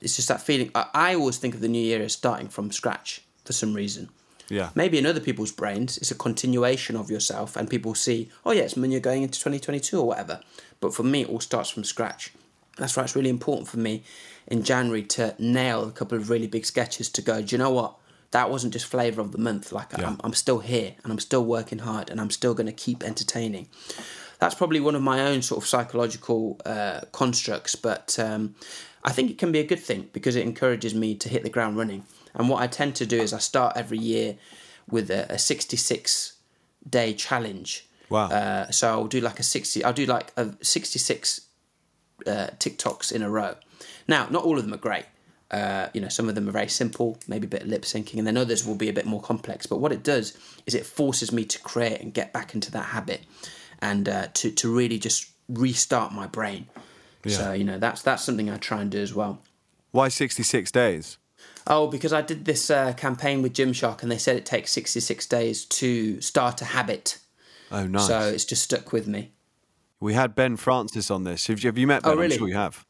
[0.00, 0.70] it's just that feeling.
[0.74, 4.10] I, I, always think of the new year as starting from scratch for some reason.
[4.48, 4.70] Yeah.
[4.74, 8.62] Maybe in other people's brains, it's a continuation of yourself, and people see, oh, yeah,
[8.62, 10.40] it's when you're going into 2022 or whatever.
[10.80, 12.32] But for me, it all starts from scratch.
[12.76, 14.02] That's why it's really important for me
[14.46, 17.70] in January to nail a couple of really big sketches to go, do you know
[17.70, 17.96] what?
[18.32, 19.72] that wasn't just flavor of the month.
[19.72, 20.08] Like yeah.
[20.08, 23.04] I'm, I'm still here and I'm still working hard and I'm still going to keep
[23.04, 23.68] entertaining.
[24.42, 28.56] That's probably one of my own sort of psychological uh, constructs, but um,
[29.04, 31.48] I think it can be a good thing because it encourages me to hit the
[31.48, 32.04] ground running.
[32.34, 34.34] And what I tend to do is I start every year
[34.90, 36.32] with a, a 66
[36.90, 37.86] day challenge.
[38.10, 38.30] Wow.
[38.30, 41.42] Uh, so I'll do like a 60, I'll do like a 66
[42.26, 43.54] uh, TikToks in a row.
[44.08, 45.06] Now, not all of them are great.
[45.52, 48.26] Uh, you know, some of them are very simple, maybe a bit lip syncing, and
[48.26, 49.66] then others will be a bit more complex.
[49.66, 50.36] But what it does
[50.66, 53.20] is it forces me to create and get back into that habit,
[53.82, 56.66] and uh, to to really just restart my brain.
[57.24, 57.36] Yeah.
[57.36, 59.42] So you know, that's that's something I try and do as well.
[59.90, 61.18] Why sixty six days?
[61.66, 65.00] Oh, because I did this uh, campaign with Gymshark, and they said it takes sixty
[65.00, 67.18] six days to start a habit.
[67.70, 68.06] Oh, nice!
[68.06, 69.32] So it's just stuck with me.
[70.00, 71.46] We had Ben Francis on this.
[71.46, 72.18] Have you, have you met oh, Ben?
[72.18, 72.34] Oh, really?
[72.34, 72.84] I'm sure you have.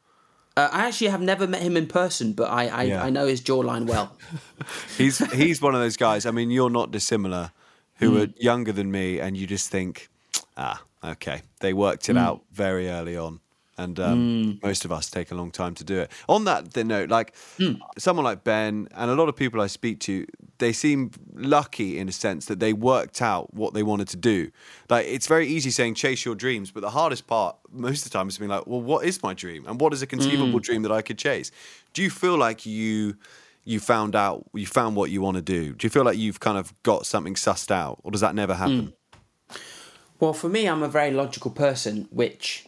[0.57, 3.03] Uh, I actually have never met him in person, but I I, Yeah.
[3.03, 4.16] I know his jawline well.
[4.99, 6.26] He's he's one of those guys.
[6.26, 7.53] I mean, you're not dissimilar,
[7.97, 10.09] who are younger than me, and you just think,
[10.57, 13.41] ah, okay, they worked it out very early on,
[13.78, 16.11] and um, most of us take a long time to do it.
[16.28, 17.35] On that the note, like
[17.99, 20.26] someone like Ben and a lot of people I speak to,
[20.59, 24.51] they seem lucky in a sense that they worked out what they wanted to do.
[24.89, 28.18] Like it's very easy saying chase your dreams, but the hardest part most of the
[28.18, 30.83] time is being like, well, what is my dream, and what is a conceivable dream
[30.83, 31.51] that I could chase?
[31.95, 33.16] Do you feel like you?
[33.64, 36.41] you found out you found what you want to do do you feel like you've
[36.41, 38.93] kind of got something sussed out or does that never happen
[40.23, 42.64] Well, for me, I'm a very logical person, which,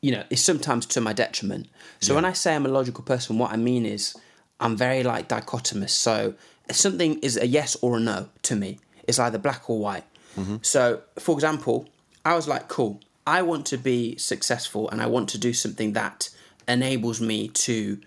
[0.00, 1.68] you know, is sometimes to my detriment.
[2.00, 4.16] So when I say I'm a logical person, what I mean is
[4.60, 5.90] I'm very like dichotomous.
[5.90, 6.32] So
[6.70, 8.78] if something is a yes or a no to me.
[9.06, 10.04] It's either black or white.
[10.38, 10.56] Mm-hmm.
[10.62, 11.86] So, for example,
[12.24, 15.92] I was like, cool, I want to be successful and I want to do something
[15.92, 16.30] that
[16.66, 18.00] enables me to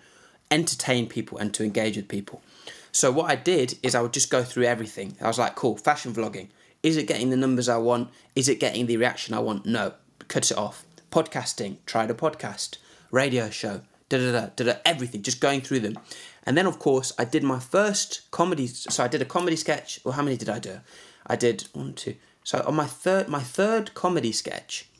[0.50, 2.42] entertain people and to engage with people.
[2.90, 5.16] So what I did is I would just go through everything.
[5.20, 6.48] I was like, cool, fashion vlogging.
[6.84, 8.10] Is it getting the numbers I want?
[8.36, 9.64] Is it getting the reaction I want?
[9.64, 9.94] No.
[10.28, 10.84] Cut it off.
[11.10, 12.76] Podcasting, tried a podcast.
[13.10, 13.80] Radio show,
[14.10, 15.98] da da da da da, everything, just going through them.
[16.44, 18.66] And then, of course, I did my first comedy.
[18.66, 19.98] So I did a comedy sketch.
[20.04, 20.80] Well, how many did I do?
[21.26, 22.16] I did one, two.
[22.42, 24.90] So on my third, my third comedy sketch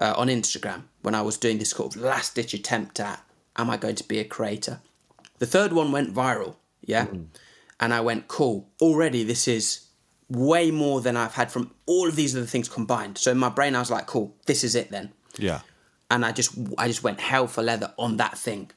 [0.00, 3.22] uh, on Instagram when I was doing this sort of last ditch attempt at,
[3.56, 4.80] am I going to be a creator?
[5.38, 7.06] The third one went viral, yeah?
[7.78, 9.86] And I went, cool, already this is
[10.32, 13.18] way more than I've had from all of these other things combined.
[13.18, 15.10] So in my brain, I was like, cool, this is it then.
[15.38, 15.60] yeah
[16.10, 18.70] And I just, I just went hell for leather on that thing.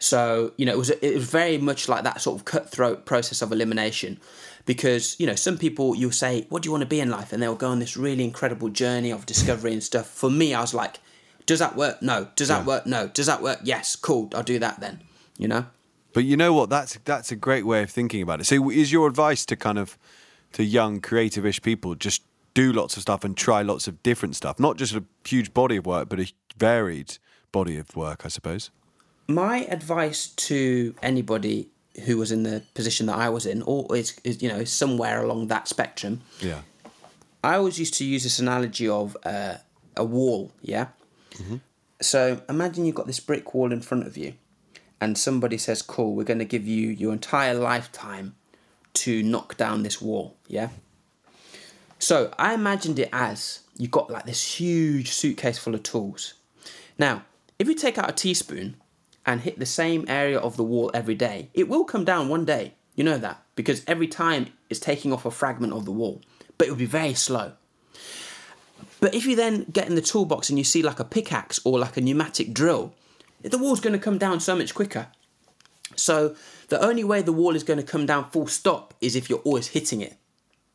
[0.00, 3.42] So, you know, it was, it was very much like that sort of cutthroat process
[3.42, 4.20] of elimination
[4.64, 7.32] because, you know, some people you'll say, what do you want to be in life?
[7.32, 10.06] And they'll go on this really incredible journey of discovery and stuff.
[10.06, 11.00] For me, I was like,
[11.46, 12.00] does that work?
[12.02, 12.28] No.
[12.36, 12.66] Does that Yeah.
[12.66, 12.86] work?
[12.86, 13.08] No.
[13.08, 13.60] Does that work?
[13.64, 13.96] Yes.
[13.96, 14.30] Cool.
[14.34, 15.02] I'll do that then.
[15.36, 15.66] You know?
[16.14, 18.90] but you know what that's that's a great way of thinking about it so is
[18.90, 19.96] your advice to kind of
[20.52, 22.22] to young creative-ish people just
[22.54, 24.58] do lots of stuff and try lots of different stuff.
[24.58, 27.18] Not just a huge body of work but a varied
[27.52, 28.70] body of work i suppose.
[29.26, 31.68] My advice to anybody
[32.04, 35.22] who was in the position that I was in, or is, is you know, somewhere
[35.22, 36.60] along that spectrum, yeah.
[37.42, 39.56] I always used to use this analogy of uh,
[39.96, 40.88] a wall, yeah?
[42.00, 44.34] So imagine you've got this brick wall in front of you,
[45.00, 48.34] and somebody says, Cool, we're going to give you your entire lifetime
[49.02, 50.68] to knock down this wall, yeah?
[51.98, 56.34] So I imagined it as you've got like this huge suitcase full of tools.
[56.98, 57.22] Now,
[57.58, 58.76] if you take out a teaspoon
[59.26, 62.44] and hit the same area of the wall every day, it will come down one
[62.44, 62.74] day.
[62.94, 66.20] You know that because every time it's taking off a fragment of the wall,
[66.56, 67.52] but it will be very slow.
[69.00, 71.78] But if you then get in the toolbox and you see like a pickaxe or
[71.78, 72.92] like a pneumatic drill,
[73.42, 75.08] the wall's going to come down so much quicker.
[75.94, 76.34] So
[76.68, 79.40] the only way the wall is going to come down full stop is if you're
[79.40, 80.16] always hitting it.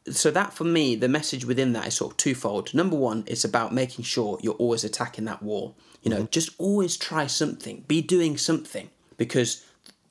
[0.10, 2.74] So that for me, the message within that is sort of twofold.
[2.74, 5.78] Number one, it's about making sure you're always attacking that wall.
[6.02, 6.32] You know, mm-hmm.
[6.32, 9.66] just always try something, be doing something because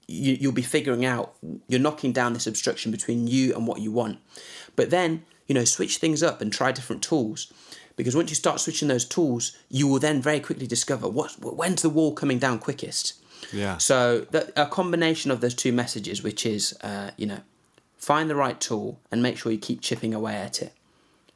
[0.09, 1.35] you, you'll be figuring out
[1.69, 4.19] you're knocking down this obstruction between you and what you want.
[4.77, 7.53] But then, you know, switch things up and try different tools
[7.97, 11.83] because once you start switching those tools, you will then very quickly discover what when's
[11.83, 13.22] the wall coming down quickest.
[13.53, 17.41] Yeah So that, a combination of those two messages, which is, uh, you know,
[17.97, 20.73] find the right tool and make sure you keep chipping away at it.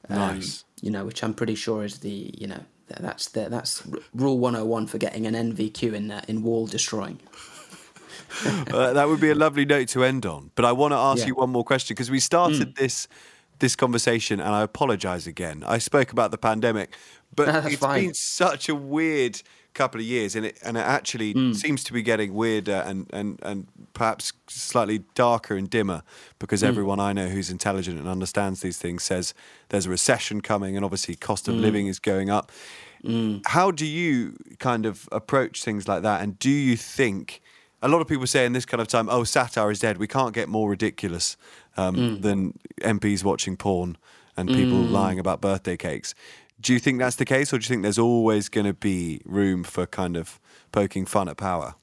[0.09, 0.65] Um, Nice.
[0.83, 3.99] You know, which I'm pretty sure is the, you know, th- that's the, that's r-
[4.15, 7.19] rule 101 for getting an NVQ in uh, in wall destroying.
[8.45, 10.51] Uh, that would be a lovely note to end on.
[10.57, 11.29] But I want to ask Yeah.
[11.29, 13.09] You one more question because we started this
[13.61, 15.65] this conversation, and I apologise again.
[15.67, 16.95] I spoke about the pandemic,
[17.35, 18.05] but That's it's fine.
[18.05, 19.43] been such a weird
[19.77, 21.53] couple of years, and it and it actually Hmm.
[21.53, 26.01] seems to be getting weirder and and and perhaps slightly darker and dimmer
[26.39, 26.68] because Hmm.
[26.70, 29.35] everyone I know who's intelligent and understands these things says
[29.68, 31.62] there's a recession coming, and obviously cost of Hmm.
[31.66, 32.51] living is going up.
[33.47, 36.20] How do you kind of approach things like that?
[36.22, 37.41] And do you think
[37.83, 39.99] a lot of people say in this kind of time, "Oh, satire is dead.
[39.99, 41.37] We can't get more ridiculous
[41.77, 43.97] um, than MPs watching porn
[44.37, 46.14] and people lying about birthday cakes."
[46.61, 49.21] Do you think that's the case, or do you think there's always going to be
[49.25, 50.41] room for kind of
[50.73, 51.75] poking fun at power?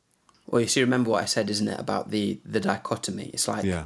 [0.47, 3.29] Well, you see, remember what I said, isn't it, about the, the dichotomy?
[3.33, 3.85] It's like Yeah,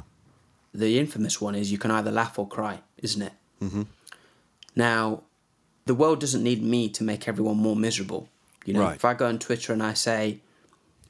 [0.74, 3.32] the infamous one is you can either laugh or cry, isn't it?
[3.62, 3.82] Mm-hmm.
[4.76, 5.22] Now,
[5.86, 8.28] the world doesn't need me to make everyone more miserable.
[8.64, 8.96] You know, Right.
[8.96, 10.40] if I go on Twitter and I say,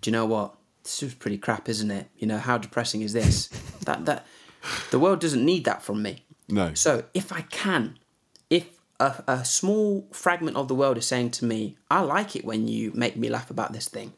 [0.01, 0.55] "Do you know what?
[0.85, 2.09] This is pretty crap, isn't it?
[2.19, 3.49] You know, how depressing is this?"
[3.85, 4.27] that that
[4.91, 6.25] the world doesn't need that from me.
[6.49, 7.99] no, So if I can,
[9.01, 12.69] a, a small fragment of the world is saying to me, I like it when
[12.69, 14.13] you make me laugh about this thing,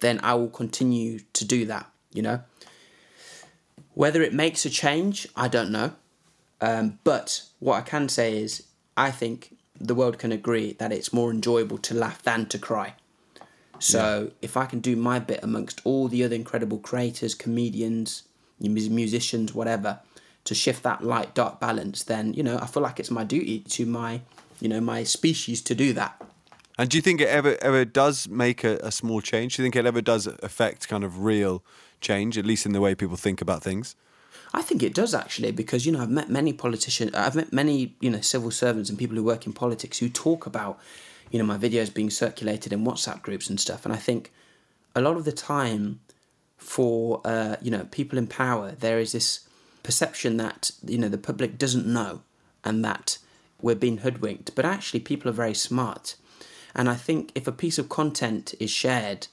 [0.00, 2.40] then I will continue to do that, you know.
[3.94, 5.92] Whether it makes a change, I don't know.
[6.60, 8.64] Um, but what I can say is,
[8.96, 12.94] I think the world can agree that it's more enjoyable to laugh than to cry.
[13.78, 14.30] So yeah.
[14.40, 18.22] if I can do my bit amongst all the other incredible creators, comedians,
[18.60, 20.00] musicians, whatever,
[20.44, 23.60] to shift that light dark balance, then you know I feel like it's my duty
[23.60, 24.20] to my
[24.60, 26.20] you know my species to do that.
[26.76, 29.56] And do you think it ever ever does make a, a small change?
[29.56, 31.62] Do you think it ever does affect kind of real
[32.00, 33.96] change, at least in the way people think about things?
[34.52, 37.94] I think it does actually, because you know I've met many politicians, I've met many
[38.00, 40.78] you know civil servants and people who work in politics who talk about
[41.30, 44.32] you know my videos being circulated in WhatsApp groups and stuff, and I think
[44.94, 46.00] a lot of the time
[46.56, 49.40] for uh, you know people in power there is this
[49.84, 52.22] perception that you know the public doesn't know
[52.64, 53.18] and that
[53.62, 56.16] we're being hoodwinked, but actually people are very smart,
[56.74, 59.28] and I think if a piece of content is shared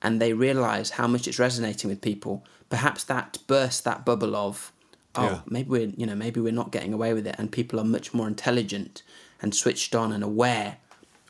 [0.00, 4.70] and they realize how much it's resonating with people, perhaps that bursts that bubble of,
[5.16, 5.40] oh, yeah.
[5.48, 8.14] maybe we're you know maybe we're not getting away with it, and people are much
[8.14, 9.02] more intelligent
[9.42, 10.76] and switched on and aware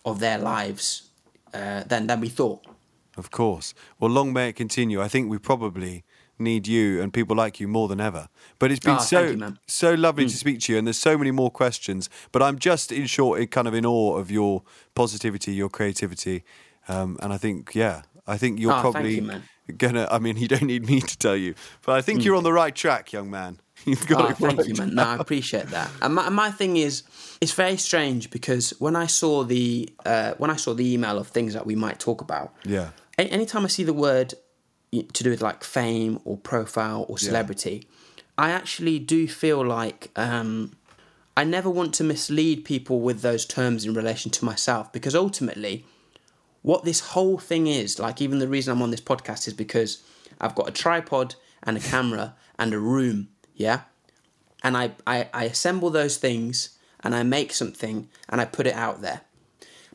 [0.05, 1.09] of their lives
[1.55, 2.67] uh, than than we thought.
[3.17, 3.75] Of course.
[4.01, 5.01] Well, long may it continue.
[5.01, 6.05] I think we probably
[6.39, 8.29] need you and people like you more than ever.
[8.59, 10.31] But it's been oh, so you, so lovely mm.
[10.31, 12.11] to speak to you, and there's so many more questions.
[12.33, 14.63] But I'm just in short, kind of in awe of your
[14.95, 16.45] positivity, your creativity,
[16.89, 19.41] um, and I think yeah, I think you're oh, probably you,
[19.77, 20.09] gonna.
[20.11, 21.55] I mean, you don't need me to tell you,
[21.85, 22.25] but I think mm.
[22.25, 23.61] you're on the right track, young man.
[23.85, 24.69] You've got oh, it thank right.
[24.69, 24.95] you, man.
[24.95, 25.91] No, I appreciate that.
[26.01, 27.03] And my, my thing is,
[27.41, 31.29] it's very strange because when I saw the uh, when I saw the email of
[31.29, 32.91] things that we might talk about, yeah.
[33.17, 34.35] Anytime I see the word
[35.03, 38.21] to do with like fame or profile or celebrity, yeah.
[38.37, 40.77] I actually do feel like um,
[41.37, 45.85] I never want to mislead people with those terms in relation to myself because ultimately
[46.63, 50.03] what this whole thing is, like even the reason I'm on this podcast is because
[50.41, 53.83] I've got a tripod and a camera and a room, yeah?
[54.63, 58.75] And I, I, I assemble those things and I make something and I put it
[58.75, 59.21] out there.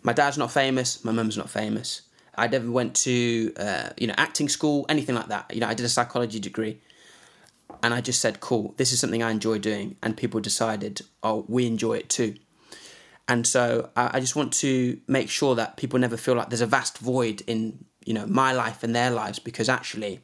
[0.03, 2.03] My dad's not famous, my mum's not famous.
[2.39, 5.53] I never went to, uh, you know, acting school, anything like that.
[5.53, 6.79] You know, I did a psychology degree.
[7.81, 9.95] And I just said, cool, this is something I enjoy doing.
[10.03, 12.35] And people decided, oh, we enjoy it too.
[13.29, 16.65] And so I, just want to make sure that people never feel like there's a
[16.65, 20.19] vast void in you know my life and their lives because actually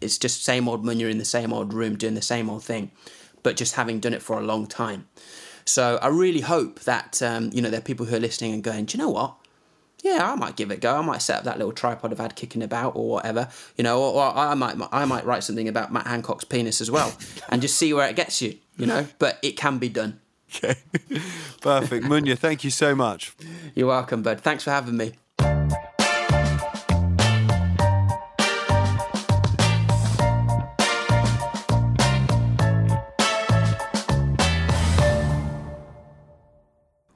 [0.00, 2.90] it's just same old Munya in the same old room doing the same old thing,
[3.44, 5.06] but just having done it for a long time.
[5.64, 8.64] So I really hope that um, you know there are people who are listening and
[8.64, 9.36] going, do you know what?
[10.02, 10.96] Yeah, I might give it a go.
[10.96, 14.00] I might set up that little tripod I've had kicking about or whatever, you know,
[14.02, 17.12] or, or I might I might write something about Matt Hancock's penis as well,
[17.48, 19.06] and just see where it gets you, you know.
[19.18, 20.20] But it can be done.
[20.54, 20.76] Okay.
[21.60, 22.06] Perfect.
[22.06, 23.34] Munya, thank you so much.
[23.74, 24.40] You're welcome, bud.
[24.40, 25.12] Thanks for having me.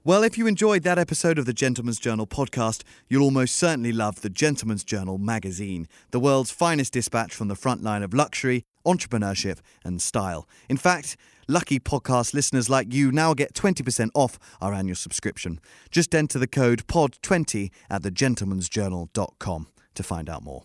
[0.06, 4.20] Well, if you enjoyed that episode of the Gentleman's Journal podcast, you'll almost certainly love
[4.20, 9.60] the Gentleman's Journal magazine, the world's finest dispatch from the front line of luxury, entrepreneurship,
[9.82, 10.46] and style.
[10.68, 11.16] In fact,
[11.48, 15.58] lucky podcast listeners like you now get 20% off our annual subscription.
[15.90, 20.64] Just enter the code POD20 at thegentleman'sjournal.com to find out more.